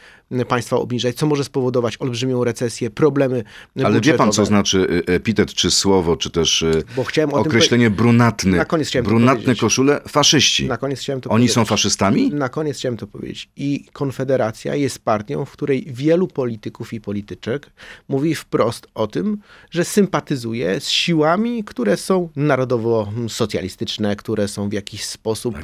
państwa 0.48 0.76
obniżać, 0.78 1.16
co 1.16 1.26
może 1.26 1.44
spowodować 1.44 1.98
olbrzymią 2.02 2.44
recesję, 2.44 2.90
problemy 2.90 3.44
Ale 3.84 4.02
wie 4.02 4.14
pan, 4.14 4.18
co 4.18 4.26
budżetowe. 4.26 4.46
znaczy 4.46 5.04
y, 5.10 5.14
epitet, 5.14 5.54
czy 5.54 5.72
słowo, 5.72 6.18
czy 6.18 6.30
też 6.30 6.66
Bo 6.96 7.04
chciałem 7.04 7.30
o 7.30 7.34
tym 7.34 7.42
określenie 7.48 7.90
brunatny. 7.90 8.58
Na 8.58 8.66
koniec 8.66 8.88
chciałem 8.88 9.06
Brunatne 9.06 9.56
koszule, 9.56 10.02
faszyści. 10.08 10.68
Na 10.68 10.78
koniec 10.78 11.00
chciałem 11.00 11.22
to 11.22 11.30
Oni 11.30 11.36
powiedzieć. 11.38 11.56
są 11.56 11.66
faszystami? 11.66 12.30
Na 12.30 12.50
koniec 12.50 12.78
chciałem 12.78 12.98
to 12.98 13.08
powiedzieć. 13.08 13.50
I 13.56 13.86
Konfederacja 13.94 14.76
jest 14.76 15.00
partią, 15.00 15.46
w 15.46 15.52
której 15.52 15.88
wielu 15.90 16.28
polityków 16.28 16.94
i 16.94 17.02
polityczek 17.02 17.70
mówi 18.10 18.36
wprost 18.36 18.88
o 18.96 19.08
tym, 19.08 19.38
że 19.72 19.86
sympatyzuje 19.86 20.80
z 20.80 20.90
siłami, 20.90 21.64
które 21.64 21.97
są 21.98 22.30
narodowo-socjalistyczne, 22.36 24.16
które 24.16 24.48
są 24.48 24.70
w 24.70 24.74
jakiś 24.74 25.06
sposób 25.06 25.56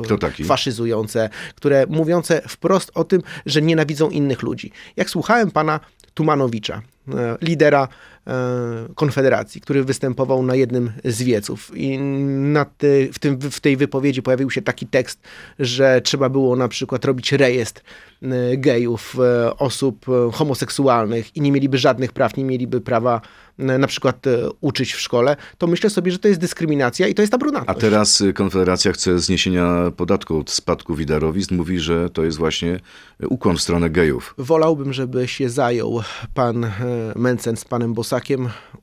faszyzujące, 0.45 1.29
które 1.55 1.85
mówiące 1.89 2.41
wprost 2.47 2.91
o 2.95 3.03
tym, 3.03 3.21
że 3.45 3.61
nienawidzą 3.61 4.09
innych 4.09 4.41
ludzi. 4.41 4.71
Jak 4.95 5.09
słuchałem 5.09 5.51
pana 5.51 5.79
Tumanowicza, 6.13 6.81
e, 7.07 7.37
lidera 7.41 7.87
Konfederacji, 8.95 9.61
który 9.61 9.83
występował 9.83 10.43
na 10.43 10.55
jednym 10.55 10.91
z 11.05 11.23
wieców 11.23 11.71
i 11.75 11.99
ty, 12.77 13.09
w, 13.13 13.19
tym, 13.19 13.39
w 13.39 13.59
tej 13.59 13.77
wypowiedzi 13.77 14.21
pojawił 14.21 14.49
się 14.49 14.61
taki 14.61 14.87
tekst, 14.87 15.19
że 15.59 16.01
trzeba 16.03 16.29
było 16.29 16.55
na 16.55 16.67
przykład 16.67 17.05
robić 17.05 17.31
rejestr 17.31 17.81
e, 18.21 18.57
gejów, 18.57 19.15
e, 19.19 19.57
osób 19.57 20.05
e, 20.09 20.31
homoseksualnych 20.31 21.35
i 21.35 21.41
nie 21.41 21.51
mieliby 21.51 21.77
żadnych 21.77 22.11
praw, 22.11 22.37
nie 22.37 22.43
mieliby 22.43 22.81
prawa 22.81 23.21
e, 23.59 23.77
na 23.77 23.87
przykład 23.87 24.27
e, 24.27 24.49
uczyć 24.61 24.93
w 24.93 24.99
szkole, 24.99 25.35
to 25.57 25.67
myślę 25.67 25.89
sobie, 25.89 26.11
że 26.11 26.19
to 26.19 26.27
jest 26.27 26.39
dyskryminacja 26.39 27.07
i 27.07 27.13
to 27.13 27.21
jest 27.21 27.31
ta 27.31 27.37
A 27.67 27.73
teraz 27.73 28.23
Konfederacja 28.35 28.91
chce 28.91 29.19
zniesienia 29.19 29.91
podatku 29.97 30.37
od 30.37 30.49
spadków 30.51 30.99
i 30.99 31.05
darowizn. 31.05 31.55
Mówi, 31.55 31.79
że 31.79 32.09
to 32.09 32.23
jest 32.23 32.37
właśnie 32.37 32.79
ukłon 33.29 33.57
w 33.57 33.61
stronę 33.61 33.89
gejów. 33.89 34.33
Wolałbym, 34.37 34.93
żeby 34.93 35.27
się 35.27 35.49
zajął 35.49 36.01
pan 36.33 36.63
e, 36.63 36.71
Mencen 37.15 37.57
z 37.57 37.65
panem 37.65 37.93
Bosakiem 37.93 38.12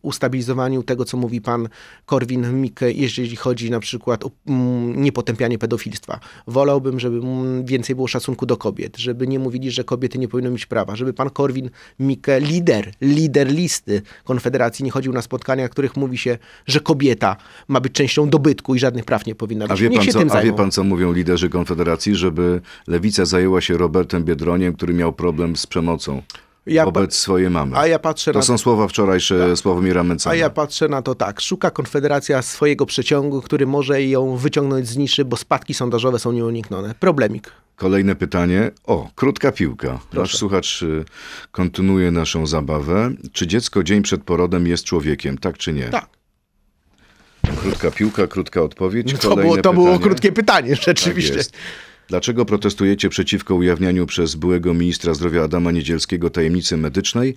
ustabilizowaniu 0.02 0.82
tego, 0.82 1.04
co 1.04 1.16
mówi 1.16 1.40
pan 1.40 1.68
Korwin-Mikke, 2.06 2.92
jeżeli 2.94 3.36
chodzi 3.36 3.70
na 3.70 3.80
przykład 3.80 4.24
o 4.24 4.30
mm, 4.46 5.02
niepotępianie 5.02 5.58
pedofilstwa. 5.58 6.20
Wolałbym, 6.46 7.00
żeby 7.00 7.16
mm, 7.16 7.64
więcej 7.64 7.96
było 7.96 8.08
szacunku 8.08 8.46
do 8.46 8.56
kobiet, 8.56 8.96
żeby 8.98 9.26
nie 9.26 9.38
mówili, 9.38 9.70
że 9.70 9.84
kobiety 9.84 10.18
nie 10.18 10.28
powinny 10.28 10.50
mieć 10.50 10.66
prawa, 10.66 10.96
żeby 10.96 11.12
pan 11.12 11.28
Korwin-Mikke, 11.28 12.40
lider, 12.40 12.92
lider 13.00 13.52
listy 13.52 14.02
Konfederacji, 14.24 14.84
nie 14.84 14.90
chodził 14.90 15.12
na 15.12 15.22
spotkania, 15.22 15.68
w 15.68 15.70
których 15.70 15.96
mówi 15.96 16.18
się, 16.18 16.38
że 16.66 16.80
kobieta 16.80 17.36
ma 17.68 17.80
być 17.80 17.92
częścią 17.92 18.30
dobytku 18.30 18.74
i 18.74 18.78
żadnych 18.78 19.04
praw 19.04 19.26
nie 19.26 19.34
powinna 19.34 19.68
być. 19.68 19.72
A 19.72 19.76
wie, 19.76 19.90
pan, 19.90 20.06
co, 20.06 20.36
a 20.36 20.42
wie 20.42 20.52
pan, 20.52 20.70
co 20.70 20.84
mówią 20.84 21.12
liderzy 21.12 21.48
Konfederacji? 21.48 22.14
Żeby 22.14 22.60
lewica 22.86 23.24
zajęła 23.24 23.60
się 23.60 23.76
Robertem 23.76 24.24
Biedroniem, 24.24 24.72
który 24.72 24.94
miał 24.94 25.12
problem 25.12 25.56
z 25.56 25.66
przemocą 25.66 26.22
Ja 26.66 26.84
wobec 26.84 27.14
swojej 27.14 27.50
mamy. 27.50 27.76
A 27.76 27.86
ja 27.86 27.98
patrzę 27.98 28.32
To 28.32 28.38
na 28.38 28.44
są 28.44 28.58
słowa 28.58 28.88
wczorajsze 28.88 29.56
Sławomira 29.56 30.04
Mencena. 30.04 30.32
A 30.32 30.36
ja 30.36 30.50
patrzę 30.50 30.88
na 30.88 31.02
to 31.02 31.14
tak. 31.14 31.40
Szuka 31.40 31.70
Konfederacja 31.70 32.42
swojego 32.42 32.86
przeciągu, 32.86 33.42
który 33.42 33.66
może 33.66 34.02
ją 34.02 34.36
wyciągnąć 34.36 34.88
z 34.88 34.96
niszy, 34.96 35.24
bo 35.24 35.36
spadki 35.36 35.74
sondażowe 35.74 36.18
są 36.18 36.32
nieuniknione. 36.32 36.94
Problemik. 37.00 37.52
Kolejne 37.76 38.14
pytanie. 38.16 38.70
O, 38.84 39.10
krótka 39.14 39.52
piłka. 39.52 39.88
Nasz 39.92 40.00
Proszę. 40.10 40.38
słuchacz 40.38 40.82
y, 40.82 41.04
kontynuuje 41.52 42.10
naszą 42.10 42.46
zabawę. 42.46 43.10
Czy 43.32 43.46
dziecko 43.46 43.82
dzień 43.82 44.02
przed 44.02 44.22
porodem 44.24 44.66
jest 44.66 44.84
człowiekiem, 44.84 45.38
tak 45.38 45.58
czy 45.58 45.72
nie? 45.72 45.84
Tak. 45.88 46.06
Krótka 47.60 47.90
piłka, 47.90 48.26
krótka 48.26 48.62
odpowiedź. 48.62 49.14
To, 49.20 49.36
było, 49.36 49.56
to 49.56 49.72
było 49.72 49.98
krótkie 49.98 50.32
pytanie, 50.32 50.76
Tak 50.76 50.84
rzeczywiście. 50.84 51.34
jest. 51.34 51.52
Dlaczego 52.10 52.44
protestujecie 52.44 53.08
przeciwko 53.08 53.54
ujawnianiu 53.54 54.06
przez 54.06 54.34
byłego 54.34 54.74
ministra 54.74 55.14
zdrowia 55.14 55.42
Adama 55.42 55.72
Niedzielskiego 55.72 56.30
tajemnicy 56.30 56.76
medycznej 56.76 57.34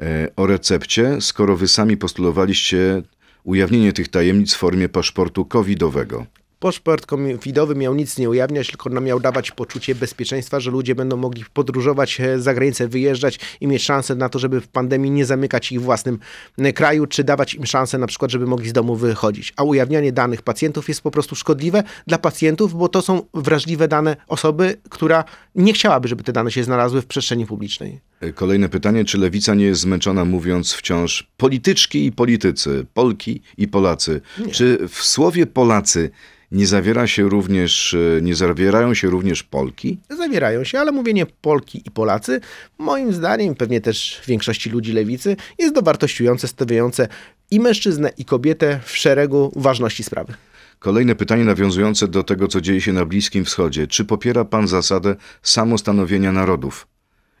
e, 0.00 0.28
o 0.36 0.46
recepcie, 0.46 1.20
skoro 1.20 1.56
wy 1.56 1.68
sami 1.68 1.96
postulowaliście 1.96 3.02
ujawnienie 3.44 3.92
tych 3.92 4.08
tajemnic 4.08 4.54
w 4.54 4.58
formie 4.58 4.88
paszportu 4.88 5.44
covidowego? 5.44 6.26
Paszport 6.66 7.06
covidowy 7.06 7.74
miał 7.74 7.94
nic 7.94 8.18
nie 8.18 8.30
ujawniać, 8.30 8.68
tylko 8.68 8.90
nam 8.90 9.04
miał 9.04 9.20
dawać 9.20 9.50
poczucie 9.50 9.94
bezpieczeństwa, 9.94 10.60
że 10.60 10.70
ludzie 10.70 10.94
będą 10.94 11.16
mogli 11.16 11.44
podróżować 11.52 12.20
e, 12.20 12.40
za 12.40 12.54
granicę, 12.54 12.88
wyjeżdżać 12.88 13.40
i 13.60 13.66
mieć 13.66 13.82
szansę 13.82 14.14
na 14.14 14.28
to, 14.28 14.38
żeby 14.38 14.60
w 14.60 14.68
pandemii 14.68 15.10
nie 15.10 15.24
zamykać 15.24 15.72
ich 15.72 15.80
w 15.80 15.84
własnym 15.84 16.18
e, 16.58 16.72
kraju, 16.72 17.06
czy 17.06 17.24
dawać 17.24 17.54
im 17.54 17.66
szansę 17.66 17.98
na 17.98 18.06
przykład, 18.06 18.30
żeby 18.30 18.46
mogli 18.46 18.68
z 18.68 18.72
domu 18.72 18.96
wychodzić. 18.96 19.52
A 19.56 19.62
ujawnianie 19.62 20.12
danych 20.12 20.42
pacjentów 20.42 20.88
jest 20.88 21.00
po 21.00 21.10
prostu 21.10 21.34
szkodliwe 21.34 21.82
dla 22.06 22.18
pacjentów, 22.18 22.74
bo 22.74 22.88
to 22.88 23.02
są 23.02 23.22
wrażliwe 23.34 23.88
dane 23.88 24.16
osoby, 24.28 24.76
która 24.90 25.24
nie 25.54 25.72
chciałaby, 25.72 26.08
żeby 26.08 26.24
te 26.24 26.32
dane 26.32 26.50
się 26.50 26.64
znalazły 26.64 27.02
w 27.02 27.06
przestrzeni 27.06 27.46
publicznej. 27.46 28.00
Kolejne 28.34 28.68
pytanie, 28.68 29.04
czy 29.04 29.18
lewica 29.18 29.54
nie 29.54 29.64
jest 29.64 29.80
zmęczona 29.80 30.24
mówiąc 30.24 30.72
wciąż 30.72 31.30
polityczki 31.36 32.06
i 32.06 32.12
politycy, 32.12 32.86
Polki 32.94 33.42
i 33.58 33.68
Polacy? 33.68 34.20
Czy 34.52 34.88
w 34.88 35.02
słowie 35.02 35.46
Polacy 35.46 36.10
nie 36.52 36.66
zawiera 36.66 37.06
się 37.06 37.28
również, 37.28 37.94
e, 37.94 38.22
nie 38.22 38.34
zawierają 38.34 38.94
się 38.94 39.10
również 39.10 39.42
Polki? 39.42 39.98
zawierają 40.10 40.64
się, 40.64 40.80
ale 40.80 40.92
mówienie 40.92 41.26
Polki 41.26 41.82
i 41.84 41.90
Polacy, 41.90 42.40
moim 42.78 43.12
zdaniem, 43.12 43.54
pewnie 43.54 43.80
też 43.80 44.22
większości 44.26 44.70
ludzi 44.70 44.92
lewicy, 44.92 45.36
jest 45.58 45.74
dowartościujące, 45.74 46.48
stawiające 46.48 47.08
i 47.50 47.60
mężczyznę, 47.60 48.12
i 48.18 48.24
kobietę 48.24 48.80
w 48.84 48.96
szeregu 48.96 49.52
ważności 49.56 50.02
sprawy. 50.02 50.34
Kolejne 50.78 51.14
pytanie 51.14 51.44
nawiązujące 51.44 52.08
do 52.08 52.22
tego, 52.22 52.48
co 52.48 52.60
dzieje 52.60 52.80
się 52.80 52.92
na 52.92 53.04
Bliskim 53.04 53.44
Wschodzie. 53.44 53.86
Czy 53.86 54.04
popiera 54.04 54.44
pan 54.44 54.68
zasadę 54.68 55.16
samostanowienia 55.42 56.32
narodów? 56.32 56.86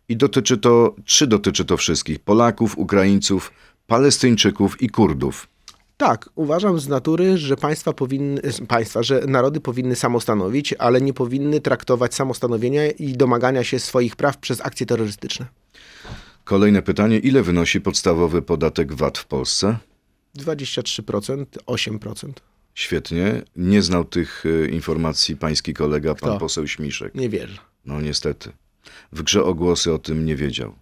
I 0.08 0.16
dotyczy 0.16 0.58
to, 0.58 0.94
czy 1.04 1.26
dotyczy 1.26 1.64
to 1.64 1.76
wszystkich 1.76 2.18
Polaków, 2.18 2.78
Ukraińców, 2.78 3.52
Palestyńczyków 3.86 4.82
i 4.82 4.88
Kurdów? 4.88 5.48
Tak, 5.96 6.30
uważam 6.34 6.78
z 6.78 6.88
natury, 6.88 7.38
że 7.38 7.56
państwa 7.56 7.92
powinny, 7.92 8.40
państwa, 8.68 9.02
że 9.02 9.20
narody 9.26 9.60
powinny 9.60 9.96
samostanowić, 9.96 10.72
ale 10.72 11.00
nie 11.00 11.12
powinny 11.12 11.60
traktować 11.60 12.14
samostanowienia 12.14 12.90
i 12.90 13.12
domagania 13.12 13.64
się 13.64 13.78
swoich 13.78 14.16
praw 14.16 14.38
przez 14.38 14.60
akcje 14.60 14.86
terrorystyczne. 14.86 15.46
Kolejne 16.44 16.82
pytanie, 16.82 17.18
ile 17.18 17.42
wynosi 17.42 17.80
podstawowy 17.80 18.42
podatek 18.42 18.92
VAT 18.92 19.18
w 19.18 19.26
Polsce? 19.26 19.78
23%, 20.38 21.44
8%. 21.66 22.32
Świetnie. 22.74 23.42
Nie 23.56 23.82
znał 23.82 24.04
tych 24.04 24.44
e, 24.46 24.68
informacji 24.68 25.36
pański 25.36 25.74
kolega, 25.74 26.14
pan 26.14 26.30
Kto? 26.30 26.38
poseł 26.38 26.66
Śmiszek. 26.66 27.14
Nie 27.14 27.28
wierzę. 27.28 27.58
No 27.84 28.00
niestety. 28.00 28.52
W 29.12 29.22
grze 29.22 29.44
o 29.44 29.54
głosy 29.54 29.92
o 29.92 29.98
tym 29.98 30.26
nie 30.26 30.36
wiedział. 30.36 30.74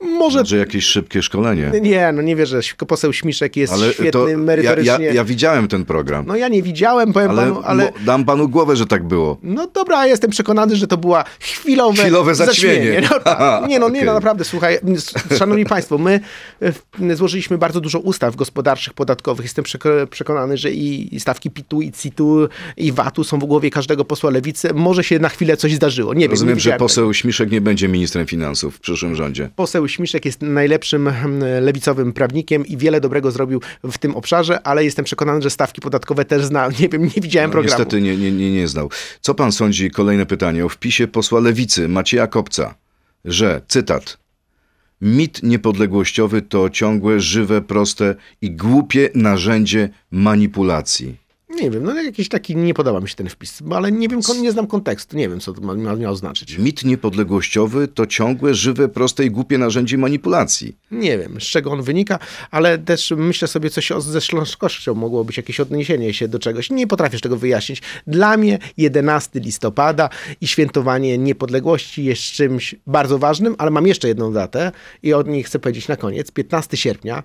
Może 0.00 0.38
Może 0.38 0.56
jakieś 0.56 0.84
szybkie 0.84 1.22
szkolenie. 1.22 1.70
nie, 1.82 2.12
no 2.12 2.22
nie 2.22 2.36
wierzę. 2.36 2.60
Poseł 2.88 3.12
Śmiszek 3.12 3.56
jest 3.56 3.72
Ale 3.72 3.92
świetny, 3.92 4.10
to 4.10 4.28
ja, 4.28 4.36
merytorycznie. 4.36 5.04
ja, 5.04 5.12
ja 5.12 5.24
widziałem 5.24 5.68
ten 5.68 5.84
program. 5.84 6.24
No 6.26 6.36
ja 6.36 6.48
nie 6.48 6.62
widziałem, 6.62 7.12
powiem 7.12 7.30
ale 7.30 7.42
panu, 7.42 7.60
ale... 7.64 7.92
dam 8.04 8.24
panu 8.24 8.48
głowę, 8.48 8.76
że 8.76 8.86
tak 8.86 9.04
było. 9.04 9.38
No 9.42 9.66
dobra, 9.66 10.06
jestem 10.06 10.30
przekonany, 10.30 10.76
że 10.76 10.86
to 10.86 10.96
była 10.96 11.24
chwilowe, 11.40 12.02
Chwilowe 12.02 12.34
zaćmienie. 12.34 13.02
No, 13.10 13.20
tak. 13.20 13.68
nie 13.68 13.78
no, 13.78 13.88
nie 13.88 13.92
Okej. 13.94 14.06
no, 14.06 14.14
naprawdę, 14.14 14.44
słuchaj, 14.44 14.78
szanowni 15.38 15.64
państwo, 15.64 15.98
my 15.98 16.20
e, 16.60 16.72
w- 16.72 16.82
złożyliśmy 17.14 17.58
bardzo 17.58 17.80
dużo 17.80 17.98
ustaw 17.98 18.36
gospodarczych, 18.36 18.92
podatkowych. 18.94 19.44
Jestem 19.46 19.64
przeko- 19.64 20.06
przekonany, 20.06 20.56
że 20.56 20.70
i 20.70 21.20
stawki 21.20 21.50
PIT-u, 21.50 21.82
i 21.82 21.92
CIT-u, 21.92 22.48
i 22.76 22.92
VAT-u 22.92 23.24
są 23.24 23.38
w 23.38 23.44
głowie 23.44 23.70
każdego 23.70 24.04
posła 24.04 24.30
lewicy. 24.30 24.74
Może 24.74 25.04
się 25.04 25.18
na 25.18 25.28
chwilę 25.28 25.56
coś 25.56 25.74
zdarzyło, 25.74 26.14
nie 26.14 26.20
wiem. 26.20 26.30
Rozumiem, 26.30 26.54
nie 26.54 26.60
że 26.60 26.64
widziałem 26.64 26.78
tego. 26.78 26.84
poseł 26.84 27.14
Śmiszek 27.14 27.50
nie 27.50 27.60
będzie 27.60 27.88
ministrem 27.88 28.26
finansów 28.26 28.76
w 28.76 28.80
przyszłym 28.80 29.14
rządzie. 29.16 29.50
Poseł 29.56 29.88
Śmiszek 29.90 30.24
jest 30.24 30.42
najlepszym 30.42 31.06
hmm, 31.10 31.64
lewicowym 31.64 32.12
prawnikiem 32.12 32.66
i 32.66 32.76
wiele 32.76 33.00
dobrego 33.00 33.30
zrobił 33.30 33.60
w 33.84 33.98
tym 33.98 34.16
obszarze, 34.16 34.62
ale 34.66 34.84
jestem 34.84 35.04
przekonany, 35.04 35.42
że 35.42 35.50
stawki 35.50 35.80
podatkowe 35.80 36.24
też 36.24 36.44
zna. 36.44 36.68
Nie 36.80 36.88
wiem, 36.88 37.02
nie 37.02 37.22
widziałem 37.22 37.50
No, 37.50 37.52
programu. 37.52 37.78
niestety 37.78 38.00
nie, 38.02 38.16
nie, 38.16 38.32
nie, 38.32 38.52
nie 38.52 38.68
znał. 38.68 38.90
Co 39.20 39.34
pan 39.34 39.52
sądzi, 39.52 39.90
kolejne 39.90 40.26
pytanie, 40.26 40.64
o 40.64 40.68
wpisie 40.68 41.08
posła 41.08 41.40
Lewicy 41.40 41.88
Macieja 41.88 42.26
Kopca, 42.26 42.74
że, 43.24 43.60
cytat, 43.68 44.18
mit 45.00 45.42
niepodległościowy 45.42 46.42
to 46.42 46.70
ciągłe, 46.70 47.20
żywe, 47.20 47.62
proste 47.62 48.14
i 48.42 48.50
głupie 48.50 49.10
narzędzie 49.14 49.88
manipulacji. 50.10 51.16
Nie 51.62 51.70
wiem, 51.70 51.84
no 51.84 52.02
jakiś 52.02 52.28
taki, 52.28 52.56
nie 52.56 52.74
podoba 52.74 53.00
mi 53.00 53.08
się 53.08 53.14
ten 53.14 53.28
wpis, 53.28 53.62
bo 53.62 53.76
ale 53.76 53.92
nie 53.92 54.08
wiem, 54.08 54.20
nie 54.42 54.52
znam 54.52 54.66
kontekstu, 54.66 55.16
nie 55.16 55.28
wiem, 55.28 55.40
co 55.40 55.52
to 55.52 55.60
ma, 55.60 55.96
miało 55.96 56.16
znaczyć. 56.16 56.58
Mit 56.58 56.84
niepodległościowy 56.84 57.88
to 57.88 58.06
ciągłe, 58.06 58.54
żywe, 58.54 58.88
proste 58.88 59.24
i 59.24 59.30
głupie 59.30 59.58
narzędzie 59.58 59.98
manipulacji. 59.98 60.76
Nie 60.90 61.18
wiem, 61.18 61.40
z 61.40 61.44
czego 61.44 61.70
on 61.70 61.82
wynika, 61.82 62.18
ale 62.50 62.78
też 62.78 63.12
myślę 63.16 63.48
sobie 63.48 63.70
coś 63.70 63.92
ze 63.98 64.20
Śląskością, 64.20 64.94
mogło 64.94 65.24
być 65.24 65.36
jakieś 65.36 65.60
odniesienie 65.60 66.14
się 66.14 66.28
do 66.28 66.38
czegoś. 66.38 66.70
Nie 66.70 66.86
potrafisz 66.86 67.20
tego 67.20 67.36
wyjaśnić. 67.36 67.82
Dla 68.06 68.36
mnie 68.36 68.58
11 68.76 69.40
listopada 69.40 70.08
i 70.40 70.46
świętowanie 70.46 71.18
niepodległości 71.18 72.04
jest 72.04 72.22
czymś 72.22 72.74
bardzo 72.86 73.18
ważnym, 73.18 73.54
ale 73.58 73.70
mam 73.70 73.86
jeszcze 73.86 74.08
jedną 74.08 74.32
datę 74.32 74.72
i 75.02 75.12
od 75.12 75.28
niej 75.28 75.42
chcę 75.42 75.58
powiedzieć 75.58 75.88
na 75.88 75.96
koniec. 75.96 76.30
15 76.30 76.76
sierpnia, 76.76 77.22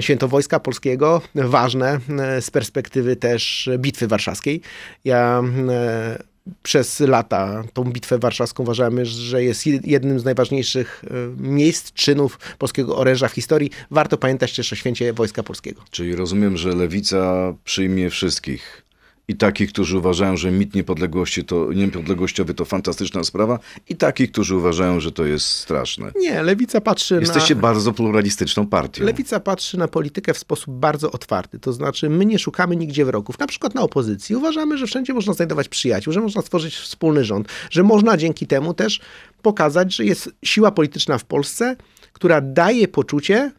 święto 0.00 0.28
Wojska 0.28 0.60
Polskiego, 0.60 1.22
ważne 1.34 2.00
e, 2.18 2.42
z 2.42 2.50
perspektywy 2.50 3.16
też 3.16 3.53
Bitwy 3.78 4.06
Warszawskiej. 4.06 4.60
Ja 5.04 5.42
e, 5.68 6.22
przez 6.62 7.00
lata 7.00 7.64
tą 7.72 7.84
bitwę 7.84 8.18
warszawską 8.18 8.62
uważamy, 8.62 9.06
że 9.06 9.44
jest 9.44 9.66
jed- 9.66 9.80
jednym 9.84 10.20
z 10.20 10.24
najważniejszych 10.24 11.04
e, 11.10 11.42
miejsc, 11.42 11.92
czynów 11.92 12.38
polskiego 12.58 12.96
oręża 12.96 13.28
w 13.28 13.32
historii. 13.32 13.70
Warto 13.90 14.18
pamiętać 14.18 14.56
też 14.56 14.72
o 14.72 14.76
święcie 14.76 15.12
Wojska 15.12 15.42
Polskiego. 15.42 15.82
Czyli 15.90 16.16
rozumiem, 16.16 16.56
że 16.56 16.68
lewica 16.74 17.54
przyjmie 17.64 18.10
wszystkich. 18.10 18.83
I 19.28 19.36
takich, 19.36 19.72
którzy 19.72 19.98
uważają, 19.98 20.36
że 20.36 20.50
mit 20.50 20.74
niepodległości 20.74 21.44
to, 21.44 21.72
niepodległościowy 21.72 22.54
to 22.54 22.64
fantastyczna 22.64 23.24
sprawa, 23.24 23.58
i 23.88 23.96
takich, 23.96 24.32
którzy 24.32 24.56
uważają, 24.56 25.00
że 25.00 25.12
to 25.12 25.24
jest 25.24 25.46
straszne. 25.46 26.12
Nie, 26.16 26.42
lewica 26.42 26.80
patrzy 26.80 27.18
Jesteście 27.20 27.54
na... 27.54 27.60
bardzo 27.60 27.92
pluralistyczną 27.92 28.66
partią. 28.66 29.04
Lewica 29.04 29.40
patrzy 29.40 29.78
na 29.78 29.88
politykę 29.88 30.34
w 30.34 30.38
sposób 30.38 30.74
bardzo 30.74 31.12
otwarty, 31.12 31.58
to 31.58 31.72
znaczy 31.72 32.10
my 32.10 32.26
nie 32.26 32.38
szukamy 32.38 32.76
nigdzie 32.76 33.04
wrogów, 33.04 33.38
na 33.38 33.46
przykład 33.46 33.74
na 33.74 33.82
opozycji. 33.82 34.36
Uważamy, 34.36 34.78
że 34.78 34.86
wszędzie 34.86 35.14
można 35.14 35.32
znajdować 35.32 35.68
przyjaciół, 35.68 36.12
że 36.12 36.20
można 36.20 36.42
stworzyć 36.42 36.74
wspólny 36.74 37.24
rząd, 37.24 37.48
że 37.70 37.82
można 37.82 38.16
dzięki 38.16 38.46
temu 38.46 38.74
też 38.74 39.00
pokazać, 39.42 39.94
że 39.94 40.04
jest 40.04 40.30
siła 40.44 40.70
polityczna 40.70 41.18
w 41.18 41.24
Polsce, 41.24 41.76
która 42.12 42.40
daje 42.40 42.88
poczucie, 42.88 43.52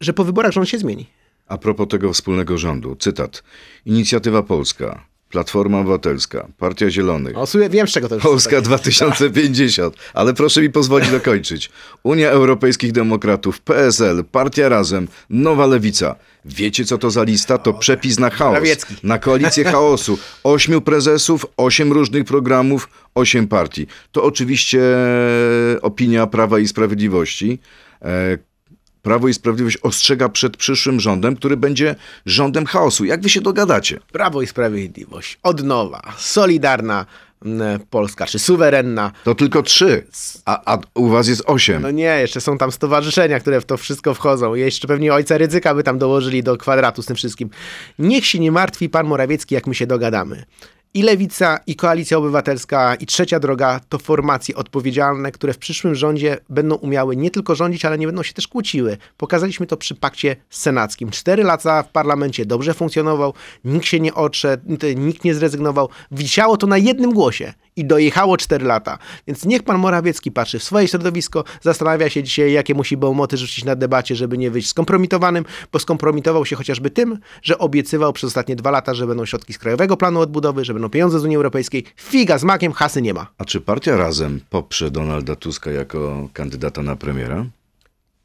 że 0.00 0.12
po 0.12 0.24
wyborach 0.24 0.52
rząd 0.52 0.68
się 0.68 0.78
zmieni. 0.78 1.17
A 1.48 1.58
propos 1.58 1.88
tego 1.88 2.12
wspólnego 2.12 2.58
rządu, 2.58 2.96
cytat. 2.96 3.42
Inicjatywa 3.86 4.42
Polska, 4.42 5.04
Platforma 5.30 5.80
Obywatelska, 5.80 6.48
Partia 6.58 6.90
Zielonych, 6.90 7.38
O, 7.38 7.46
wiem, 7.70 7.88
z 7.88 7.90
czego 7.90 8.08
to 8.08 8.14
już 8.14 8.24
Polska 8.24 8.60
2050, 8.60 9.96
ale 10.14 10.34
proszę 10.34 10.62
mi 10.62 10.70
pozwolić 10.70 11.10
dokończyć. 11.10 11.70
Unia 12.02 12.30
Europejskich 12.30 12.92
Demokratów, 12.92 13.60
PSL, 13.60 14.24
Partia 14.24 14.68
Razem, 14.68 15.08
Nowa 15.30 15.66
Lewica. 15.66 16.16
Wiecie 16.44 16.84
co 16.84 16.98
to 16.98 17.10
za 17.10 17.22
lista? 17.22 17.58
To 17.58 17.74
przepis 17.74 18.18
na 18.18 18.30
chaos. 18.30 18.54
Morawiecki. 18.54 18.94
Na 19.02 19.18
koalicję 19.18 19.64
chaosu. 19.64 20.18
Ośmiu 20.44 20.80
prezesów, 20.80 21.46
osiem 21.56 21.92
różnych 21.92 22.24
programów, 22.24 22.88
osiem 23.14 23.48
partii. 23.48 23.86
To 24.12 24.24
oczywiście 24.24 24.80
opinia 25.82 26.26
Prawa 26.26 26.58
i 26.58 26.68
Sprawiedliwości. 26.68 27.58
Prawo 29.08 29.28
i 29.28 29.34
Sprawiedliwość 29.34 29.78
ostrzega 29.82 30.28
przed 30.28 30.56
przyszłym 30.56 31.00
rządem, 31.00 31.36
który 31.36 31.56
będzie 31.56 31.94
rządem 32.26 32.66
chaosu. 32.66 33.04
Jak 33.04 33.20
wy 33.20 33.28
się 33.28 33.40
dogadacie? 33.40 34.00
Prawo 34.12 34.42
i 34.42 34.46
Sprawiedliwość, 34.46 35.38
od 35.42 35.64
nowa, 35.64 36.02
solidarna 36.18 37.06
mm, 37.44 37.80
Polska, 37.90 38.26
czy 38.26 38.38
suwerenna. 38.38 39.12
To 39.24 39.34
tylko 39.34 39.62
trzy, 39.62 40.06
a, 40.44 40.74
a 40.74 40.78
u 40.94 41.08
was 41.08 41.28
jest 41.28 41.42
osiem. 41.46 41.82
No 41.82 41.90
nie, 41.90 42.20
jeszcze 42.20 42.40
są 42.40 42.58
tam 42.58 42.72
stowarzyszenia, 42.72 43.40
które 43.40 43.60
w 43.60 43.64
to 43.64 43.76
wszystko 43.76 44.14
wchodzą. 44.14 44.54
Jeszcze 44.54 44.88
pewnie 44.88 45.14
ojca 45.14 45.38
Rydzyka 45.38 45.74
by 45.74 45.82
tam 45.82 45.98
dołożyli 45.98 46.42
do 46.42 46.56
kwadratu 46.56 47.02
z 47.02 47.06
tym 47.06 47.16
wszystkim. 47.16 47.50
Niech 47.98 48.26
się 48.26 48.38
nie 48.38 48.52
martwi 48.52 48.88
pan 48.88 49.06
Morawiecki, 49.06 49.54
jak 49.54 49.66
my 49.66 49.74
się 49.74 49.86
dogadamy. 49.86 50.44
I 50.94 51.02
Lewica, 51.02 51.60
i 51.66 51.76
Koalicja 51.76 52.18
Obywatelska, 52.18 52.94
i 52.94 53.06
Trzecia 53.06 53.40
Droga 53.40 53.80
to 53.88 53.98
formacje 53.98 54.54
odpowiedzialne, 54.54 55.32
które 55.32 55.52
w 55.52 55.58
przyszłym 55.58 55.94
rządzie 55.94 56.38
będą 56.48 56.74
umiały 56.74 57.16
nie 57.16 57.30
tylko 57.30 57.54
rządzić, 57.54 57.84
ale 57.84 57.98
nie 57.98 58.06
będą 58.06 58.22
się 58.22 58.34
też 58.34 58.48
kłóciły. 58.48 58.96
Pokazaliśmy 59.16 59.66
to 59.66 59.76
przy 59.76 59.94
pakcie 59.94 60.36
senackim. 60.50 61.10
Cztery 61.10 61.44
lata 61.44 61.82
w 61.82 61.88
parlamencie 61.88 62.46
dobrze 62.46 62.74
funkcjonował, 62.74 63.34
nikt 63.64 63.86
się 63.86 64.00
nie 64.00 64.14
odszedł, 64.14 64.64
nikt 64.96 65.24
nie 65.24 65.34
zrezygnował. 65.34 65.88
Wisiało 66.10 66.56
to 66.56 66.66
na 66.66 66.78
jednym 66.78 67.12
głosie 67.12 67.52
i 67.78 67.84
dojechało 67.84 68.36
cztery 68.36 68.66
lata. 68.66 68.98
Więc 69.26 69.44
niech 69.44 69.62
pan 69.62 69.78
Morawiecki 69.78 70.32
patrzy 70.32 70.58
w 70.58 70.62
swoje 70.62 70.88
środowisko, 70.88 71.44
zastanawia 71.62 72.10
się 72.10 72.22
dzisiaj, 72.22 72.52
jakie 72.52 72.74
musi 72.74 72.96
bełmoty 72.96 73.36
rzucić 73.36 73.64
na 73.64 73.76
debacie, 73.76 74.16
żeby 74.16 74.38
nie 74.38 74.50
wyjść 74.50 74.68
skompromitowanym, 74.68 75.44
bo 75.72 75.78
skompromitował 75.78 76.46
się 76.46 76.56
chociażby 76.56 76.90
tym, 76.90 77.18
że 77.42 77.58
obiecywał 77.58 78.12
przez 78.12 78.28
ostatnie 78.28 78.56
dwa 78.56 78.70
lata, 78.70 78.94
że 78.94 79.06
będą 79.06 79.24
środki 79.24 79.52
z 79.52 79.58
Krajowego 79.58 79.96
Planu 79.96 80.20
Odbudowy, 80.20 80.64
że 80.64 80.72
będą 80.72 80.88
pieniądze 80.88 81.20
z 81.20 81.24
Unii 81.24 81.36
Europejskiej. 81.36 81.84
Figa 81.96 82.38
z 82.38 82.44
makiem, 82.44 82.72
hasy 82.72 83.02
nie 83.02 83.14
ma. 83.14 83.26
A 83.38 83.44
czy 83.44 83.60
partia 83.60 83.96
Razem 83.96 84.40
poprze 84.50 84.90
Donalda 84.90 85.36
Tuska 85.36 85.70
jako 85.70 86.28
kandydata 86.32 86.82
na 86.82 86.96
premiera? 86.96 87.44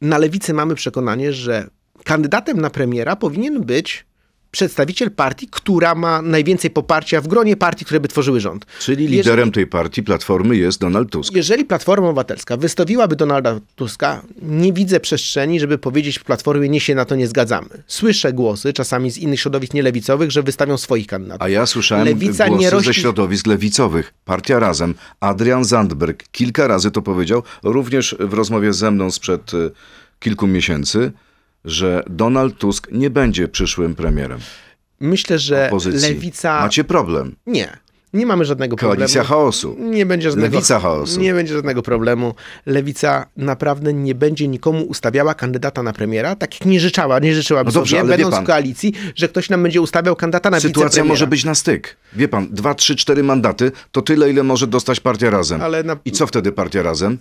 Na 0.01 0.17
lewicy 0.17 0.53
mamy 0.53 0.75
przekonanie, 0.75 1.33
że 1.33 1.69
kandydatem 2.03 2.61
na 2.61 2.69
premiera 2.69 3.15
powinien 3.15 3.63
być 3.63 4.05
przedstawiciel 4.57 5.11
partii, 5.11 5.47
która 5.51 5.95
ma 5.95 6.21
najwięcej 6.21 6.71
poparcia 6.71 7.21
w 7.21 7.27
gronie 7.27 7.55
partii, 7.57 7.85
które 7.85 7.99
by 7.99 8.07
tworzyły 8.07 8.39
rząd. 8.39 8.65
Czyli 8.79 9.03
Jeżeli- 9.03 9.17
liderem 9.17 9.51
tej 9.51 9.67
partii, 9.67 10.03
Platformy, 10.03 10.57
jest 10.57 10.79
Donald 10.79 11.09
Tusk. 11.11 11.35
Jeżeli 11.35 11.65
Platforma 11.65 12.07
Obywatelska 12.07 12.57
wystawiłaby 12.57 13.15
Donalda 13.15 13.59
Tuska, 13.75 14.21
nie 14.41 14.73
widzę 14.73 14.99
przestrzeni, 14.99 15.59
żeby 15.59 15.77
powiedzieć 15.77 16.19
w 16.19 16.23
Platformie, 16.23 16.69
nie 16.69 16.79
się 16.79 16.95
na 16.95 17.05
to 17.05 17.15
nie 17.15 17.27
zgadzamy. 17.27 17.67
Słyszę 17.87 18.33
głosy, 18.33 18.73
czasami 18.73 19.11
z 19.11 19.17
innych 19.17 19.39
środowisk 19.39 19.73
nielewicowych, 19.73 20.31
że 20.31 20.43
wystawią 20.43 20.77
swoich 20.77 21.07
kandydatów. 21.07 21.41
A 21.45 21.49
ja 21.49 21.65
słyszałem 21.65 22.05
Lewica 22.05 22.47
głosy 22.47 22.61
nie 22.61 22.69
ze 22.69 22.75
rości- 22.75 22.93
środowisk 23.01 23.47
lewicowych. 23.47 24.13
Partia 24.25 24.59
Razem. 24.59 24.95
Adrian 25.19 25.65
Zandberg 25.65 26.23
kilka 26.31 26.67
razy 26.67 26.91
to 26.91 27.01
powiedział, 27.01 27.43
również 27.63 28.15
w 28.19 28.33
rozmowie 28.33 28.73
ze 28.73 28.91
mną 28.91 29.11
sprzed 29.11 29.53
y, 29.53 29.71
kilku 30.19 30.47
miesięcy, 30.47 31.11
że 31.65 32.03
Donald 32.09 32.57
Tusk 32.57 32.87
nie 32.91 33.09
będzie 33.09 33.47
przyszłym 33.47 33.95
premierem 33.95 34.39
Myślę, 34.99 35.39
że 35.39 35.67
opozycji. 35.67 36.09
Lewica... 36.09 36.61
Macie 36.61 36.83
problem. 36.83 37.35
Nie, 37.47 37.77
nie 38.13 38.25
mamy 38.25 38.45
żadnego 38.45 38.75
Koalicja 38.75 39.21
problemu. 39.21 39.27
chaosu. 39.41 39.75
Nie 39.79 40.05
będzie 40.05 40.29
żadnego, 40.29 40.55
Lewica 40.55 40.79
chaosu. 40.79 41.19
Nie 41.19 41.33
będzie 41.33 41.53
żadnego 41.53 41.81
problemu. 41.81 42.35
Lewica 42.65 43.25
naprawdę 43.37 43.93
nie 43.93 44.15
będzie 44.15 44.47
nikomu 44.47 44.83
ustawiała 44.83 45.33
kandydata 45.33 45.83
na 45.83 45.93
premiera, 45.93 46.35
tak 46.35 46.53
jak 46.59 46.65
nie 46.65 46.79
życzała, 46.79 47.19
nie 47.19 47.35
życzyłaby 47.35 47.67
No 47.67 47.71
dobrze, 47.71 47.97
sobie, 47.97 48.09
będąc 48.09 48.35
pan- 48.35 48.43
w 48.43 48.47
koalicji, 48.47 48.93
że 49.15 49.27
ktoś 49.29 49.49
nam 49.49 49.63
będzie 49.63 49.81
ustawiał 49.81 50.15
kandydata 50.15 50.49
na 50.49 50.59
Sytuacja 50.59 51.03
może 51.03 51.27
być 51.27 51.45
na 51.45 51.55
styk. 51.55 51.97
Wie 52.13 52.27
pan, 52.27 52.47
dwa, 52.51 52.75
trzy, 52.75 52.95
cztery 52.95 53.23
mandaty 53.23 53.71
to 53.91 54.01
tyle, 54.01 54.29
ile 54.29 54.43
może 54.43 54.67
dostać 54.67 54.99
Partia 54.99 55.29
Razem. 55.29 55.61
Ale 55.61 55.83
na- 55.83 55.97
I 56.05 56.11
co 56.11 56.27
wtedy 56.27 56.51
Partia 56.51 56.81
Razem? 56.83 57.17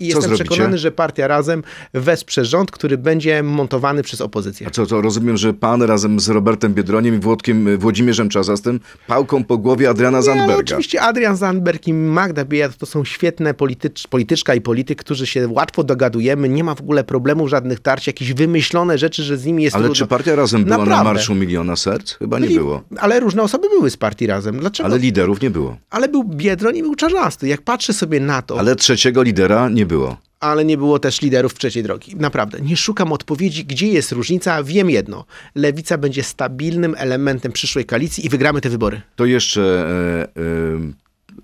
I 0.00 0.02
Co 0.12 0.18
jestem 0.18 0.22
zrobicie? 0.22 0.44
przekonany, 0.44 0.78
że 0.78 0.90
partia 0.92 1.26
razem 1.28 1.62
wesprze 1.94 2.44
rząd, 2.44 2.70
który 2.70 2.98
będzie 2.98 3.42
montowany 3.42 4.02
przez 4.02 4.20
opozycję. 4.20 4.66
A 4.66 4.70
co, 4.70 4.86
to 4.86 5.00
rozumiem, 5.00 5.36
że 5.36 5.54
pan 5.54 5.82
razem 5.82 6.20
z 6.20 6.28
Robertem 6.28 6.74
Biedroniem 6.74 7.14
i 7.14 7.18
Włodkiem, 7.18 7.68
y, 7.68 7.78
Włodzimierzem 7.78 8.28
Czazastym 8.28 8.80
pałką 9.06 9.44
po 9.44 9.58
głowie 9.58 9.88
Adriana 9.90 10.10
Nie, 10.10 10.16
ale 10.16 10.38
Zandberga. 10.38 10.60
oczywiście 10.60 11.00
Adrian 11.02 11.36
Zandberg 11.36 11.86
i 11.88 11.94
Magda 11.94 12.44
Biejat 12.44 12.76
to 12.76 12.86
są 12.86 13.04
świetne 13.04 13.54
politycz, 13.54 14.06
polityczka 14.06 14.54
i 14.54 14.60
polityk, 14.60 14.98
którzy 14.98 15.26
się 15.26 15.48
łatwo 15.48 15.84
dogadujemy, 15.84 16.48
nie 16.48 16.64
ma 16.64 16.74
w 16.74 16.80
ogóle 16.80 17.04
problemów, 17.04 17.48
żadnych 17.48 17.80
tarć, 17.80 18.06
jakieś 18.06 18.32
wymyślone 18.32 18.98
rzeczy, 18.98 19.22
że 19.22 19.36
z 19.38 19.44
nimi 19.46 19.62
jest 19.62 19.76
Ale 19.76 19.84
trudno. 19.84 19.94
czy 19.98 20.06
Partia 20.06 20.34
Razem 20.36 20.64
była 20.64 20.76
na 20.76 20.84
Naprawdę. 20.84 21.12
Marszu 21.12 21.34
Miliona 21.34 21.76
Serc? 21.76 22.12
Chyba 22.14 22.38
nie 22.38 22.46
Byli- 22.46 22.58
było. 22.58 22.82
Ale 22.98 23.20
różne 23.20 23.42
osoby 23.42 23.68
były 23.68 23.90
z 23.90 23.96
partii 23.96 24.26
razem. 24.26 24.58
Dlaczego? 24.60 24.84
Ale 24.86 24.94
Ale, 24.94 25.02
liderów 25.02 25.40
nie 25.42 25.50
było. 25.50 25.76
był 26.12 26.24
Biedroń 26.24 26.76
i 26.76 26.82
był 26.82 26.94
Czarzasty. 26.94 27.48
Jak 27.48 27.62
patrzę 27.62 27.92
sobie 27.92 28.20
na 28.20 28.42
to, 28.42 28.54
ale... 28.54 28.60
Ale 28.60 28.76
trzeciego 28.76 29.22
lidera 29.22 29.68
nie 29.68 29.86
było. 29.90 30.16
nie 30.64 30.76
było 30.76 30.98
też 30.98 31.20
liderów 31.20 31.54
trzeciej 31.54 31.82
drogi. 31.82 32.16
Naprawdę, 32.16 32.60
nie 32.60 32.76
szukam 32.76 33.12
odpowiedzi, 33.12 33.64
gdzie 33.64 33.88
jest 33.88 34.12
różnica. 34.12 34.62
Wiem 34.62 34.90
jedno. 34.90 35.24
Lewica 35.54 35.98
będzie 35.98 36.22
stabilnym 36.22 36.94
elementem 36.98 37.52
przyszłej 37.52 37.84
koalicji 37.84 38.26
i 38.26 38.28
wygramy 38.28 38.60
te 38.60 38.68
wybory. 38.70 39.02
To 39.16 39.24
jeszcze 39.24 39.62
e, 39.62 40.22
e, 40.22 40.28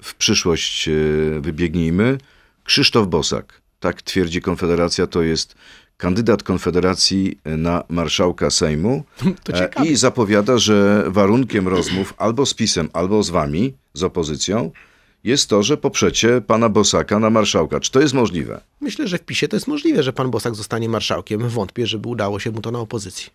w 0.02 0.14
przyszłość 0.18 0.88
e, 0.88 0.92
wybiegnijmy. 1.40 2.18
Krzysztof 2.64 3.08
Bosak, 3.08 3.60
tak 3.80 4.02
twierdzi 4.02 4.40
Konfederacja, 4.40 5.06
to 5.06 5.22
jest 5.22 5.54
kandydat 5.96 6.42
Konfederacji 6.42 7.38
na 7.44 7.84
marszałka 7.88 8.50
Sejmu 8.50 9.04
E, 9.52 9.84
i 9.84 9.96
zapowiada, 9.96 10.58
że 10.58 11.04
warunkiem 11.06 11.68
rozmów 11.68 12.14
albo 12.18 12.46
z 12.46 12.54
PiSem, 12.54 12.88
albo 12.92 13.22
z 13.22 13.30
wami, 13.30 13.74
z 13.94 14.02
opozycją, 14.02 14.70
jest 15.26 15.48
to, 15.48 15.62
że 15.62 15.76
poprzecie 15.76 16.40
pana 16.40 16.68
Bosaka 16.68 17.18
na 17.18 17.30
marszałka. 17.30 17.80
Czy 17.80 17.90
to 17.90 18.00
jest 18.00 18.14
możliwe? 18.14 18.60
Myślę, 18.80 19.08
że 19.08 19.18
w 19.18 19.22
PiSie 19.22 19.48
to 19.48 19.56
jest 19.56 19.66
możliwe, 19.66 20.02
że 20.02 20.12
pan 20.12 20.30
Bosak 20.30 20.54
zostanie 20.54 20.88
marszałkiem. 20.88 21.48
Wątpię, 21.48 21.86
żeby 21.86 22.08
udało 22.08 22.38
się 22.38 22.50
mu 22.50 22.60
to 22.60 22.70
na 22.70 22.78
opozycji. 22.78 23.30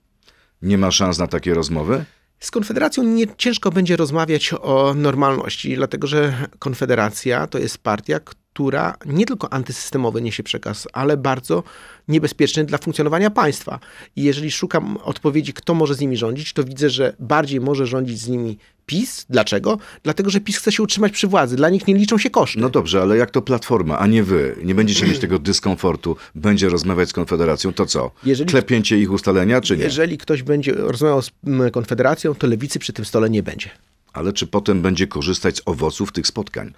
Nie 0.62 0.78
ma 0.78 0.92
szans 0.92 1.18
na 1.18 1.28
takie 1.28 1.54
rozmowy? 1.54 2.06
Z 2.40 2.52
Konfederacją 2.52 3.04
nie 3.04 3.26
ciężko 3.38 3.72
będzie 3.72 3.98
rozmawiać 3.98 4.54
o 4.62 4.94
normalności, 4.94 5.76
dlatego 5.76 6.08
że 6.08 6.48
Konfederacja 6.60 7.48
to 7.48 7.58
jest 7.58 7.78
partia, 7.78 8.20
która 8.54 8.96
nie 9.06 9.26
tylko 9.26 9.54
antysystemowy 9.54 10.22
niesie 10.22 10.44
przekaz, 10.44 10.88
ale 10.94 11.18
bardzo 11.18 11.64
niebezpieczny 12.08 12.64
dla 12.64 12.78
funkcjonowania 12.78 13.30
państwa. 13.30 13.80
I 14.16 14.24
jeżeli 14.24 14.52
szukam 14.52 14.98
odpowiedzi, 14.98 15.54
kto 15.54 15.74
może 15.74 15.96
z 15.96 16.00
nimi 16.00 16.18
rządzić, 16.18 16.54
to 16.54 16.64
widzę, 16.64 16.90
że 16.90 17.14
bardziej 17.20 17.62
może 17.62 17.86
rządzić 17.88 18.20
z 18.20 18.28
nimi 18.28 18.58
PiS. 18.86 19.26
Dlaczego? 19.30 19.78
Dlatego, 20.04 20.30
że 20.30 20.40
PiS 20.40 20.58
chce 20.58 20.72
się 20.72 20.84
utrzymać 20.84 21.12
przy 21.12 21.28
władzy. 21.28 21.56
Dla 21.56 21.70
nich 21.70 21.88
nie 21.88 21.94
liczą 21.94 22.18
się 22.18 22.30
koszty. 22.30 22.60
No 22.60 22.70
dobrze, 22.70 23.02
ale 23.02 23.18
jak 23.18 23.32
to 23.32 23.42
Platforma, 23.42 24.00
a 24.00 24.08
nie 24.08 24.24
wy, 24.24 24.56
nie 24.64 24.76
będziecie 24.76 25.08
mieć 25.08 25.20
tego 25.20 25.40
dyskomfortu, 25.40 26.16
będzie 26.36 26.70
rozmawiać 26.70 27.10
z 27.10 27.14
Konfederacją, 27.14 27.74
to 27.74 27.86
co? 27.86 28.12
Jeżeli- 28.26 28.50
Klepięcie 28.50 29.00
ich 29.00 29.12
ustalenia, 29.12 29.62
czy 29.62 29.78
nie? 29.78 29.84
Jeżeli 29.84 30.18
ktoś 30.18 30.44
będzie 30.44 30.74
rozmawiał 30.74 31.22
z 31.22 31.32
Konfederacją, 31.74 32.36
to 32.36 32.48
lewicy 32.48 32.80
przy 32.80 32.94
tym 32.94 33.06
stole 33.06 33.30
nie 33.30 33.44
będzie. 33.44 33.70
Ale 34.14 34.34
czy 34.34 34.48
potem 34.48 34.82
będzie 34.82 35.08
korzystać 35.08 35.58
z 35.58 35.62
owoców 35.66 36.12
tych 36.12 36.28
spotkań? 36.28 36.74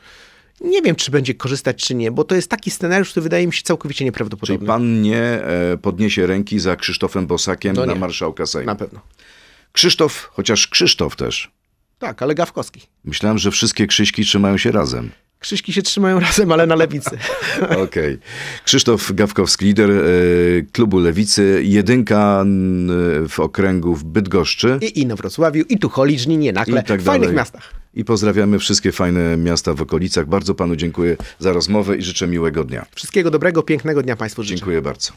Nie 0.61 0.81
wiem, 0.81 0.95
czy 0.95 1.11
będzie 1.11 1.33
korzystać, 1.33 1.77
czy 1.85 1.95
nie, 1.95 2.11
bo 2.11 2.23
to 2.23 2.35
jest 2.35 2.49
taki 2.49 2.71
scenariusz, 2.71 3.09
który 3.11 3.23
wydaje 3.23 3.47
mi 3.47 3.53
się 3.53 3.63
całkowicie 3.63 3.97
Czyli 3.97 4.05
nieprawdopodobny. 4.05 4.67
pan 4.67 5.01
nie 5.01 5.17
e, 5.21 5.77
podniesie 5.81 6.27
ręki 6.27 6.59
za 6.59 6.75
Krzysztofem 6.75 7.27
Bosakiem 7.27 7.75
No 7.75 7.85
na 7.85 7.93
nie. 7.93 7.99
marszałka 7.99 8.45
Sejmu? 8.45 8.65
Na 8.67 8.75
pewno. 8.75 8.99
Krzysztof, 9.71 10.29
chociaż 10.33 10.67
Krzysztof 10.67 11.15
też. 11.15 11.51
Tak, 11.99 12.21
ale 12.21 12.35
Gawkowski. 12.35 12.81
Myślałem, 13.05 13.37
że 13.37 13.51
wszystkie 13.51 13.87
Krzyśki 13.87 14.23
trzymają 14.23 14.57
się 14.57 14.71
razem. 14.71 15.09
Krzyżki 15.39 15.73
się 15.73 15.81
trzymają 15.81 16.19
razem, 16.19 16.51
ale 16.51 16.67
na 16.67 16.75
lewicy. 16.75 17.17
Okej. 17.85 18.17
Krzysztof 18.65 19.11
Gawkowski, 19.13 19.65
lider 19.65 19.91
e, 19.91 20.01
klubu 20.71 20.99
Lewicy, 20.99 21.61
jedynka 21.65 22.39
n, 22.41 22.87
w 23.29 23.39
okręgu 23.39 23.95
w 23.95 24.03
Bydgoszczy. 24.03 24.77
I 24.81 25.01
Ino 25.01 25.15
Wrocławiu, 25.15 25.63
i 25.69 25.79
Tucholi, 25.79 26.19
Żninie, 26.19 26.53
Nakle, 26.53 26.81
I 26.81 26.83
tak 26.83 27.01
w 27.01 27.05
fajnych 27.05 27.33
miastach. 27.33 27.82
I 27.93 28.06
pozdrawiamy 28.06 28.60
wszystkie 28.60 28.91
fajne 28.91 29.38
miasta 29.38 29.73
w 29.73 29.82
okolicach. 29.82 30.27
Bardzo 30.27 30.56
panu 30.56 30.75
dziękuję 30.75 31.17
za 31.39 31.53
rozmowę 31.53 31.97
i 31.97 32.01
życzę 32.01 32.27
miłego 32.27 32.63
dnia. 32.63 32.86
Wszystkiego 32.95 33.32
dobrego, 33.32 33.63
pięknego 33.63 34.03
dnia 34.03 34.15
Państwu 34.15 34.43
życzę. 34.43 34.56
Dziękuję 34.56 34.82
bardzo. 34.82 35.13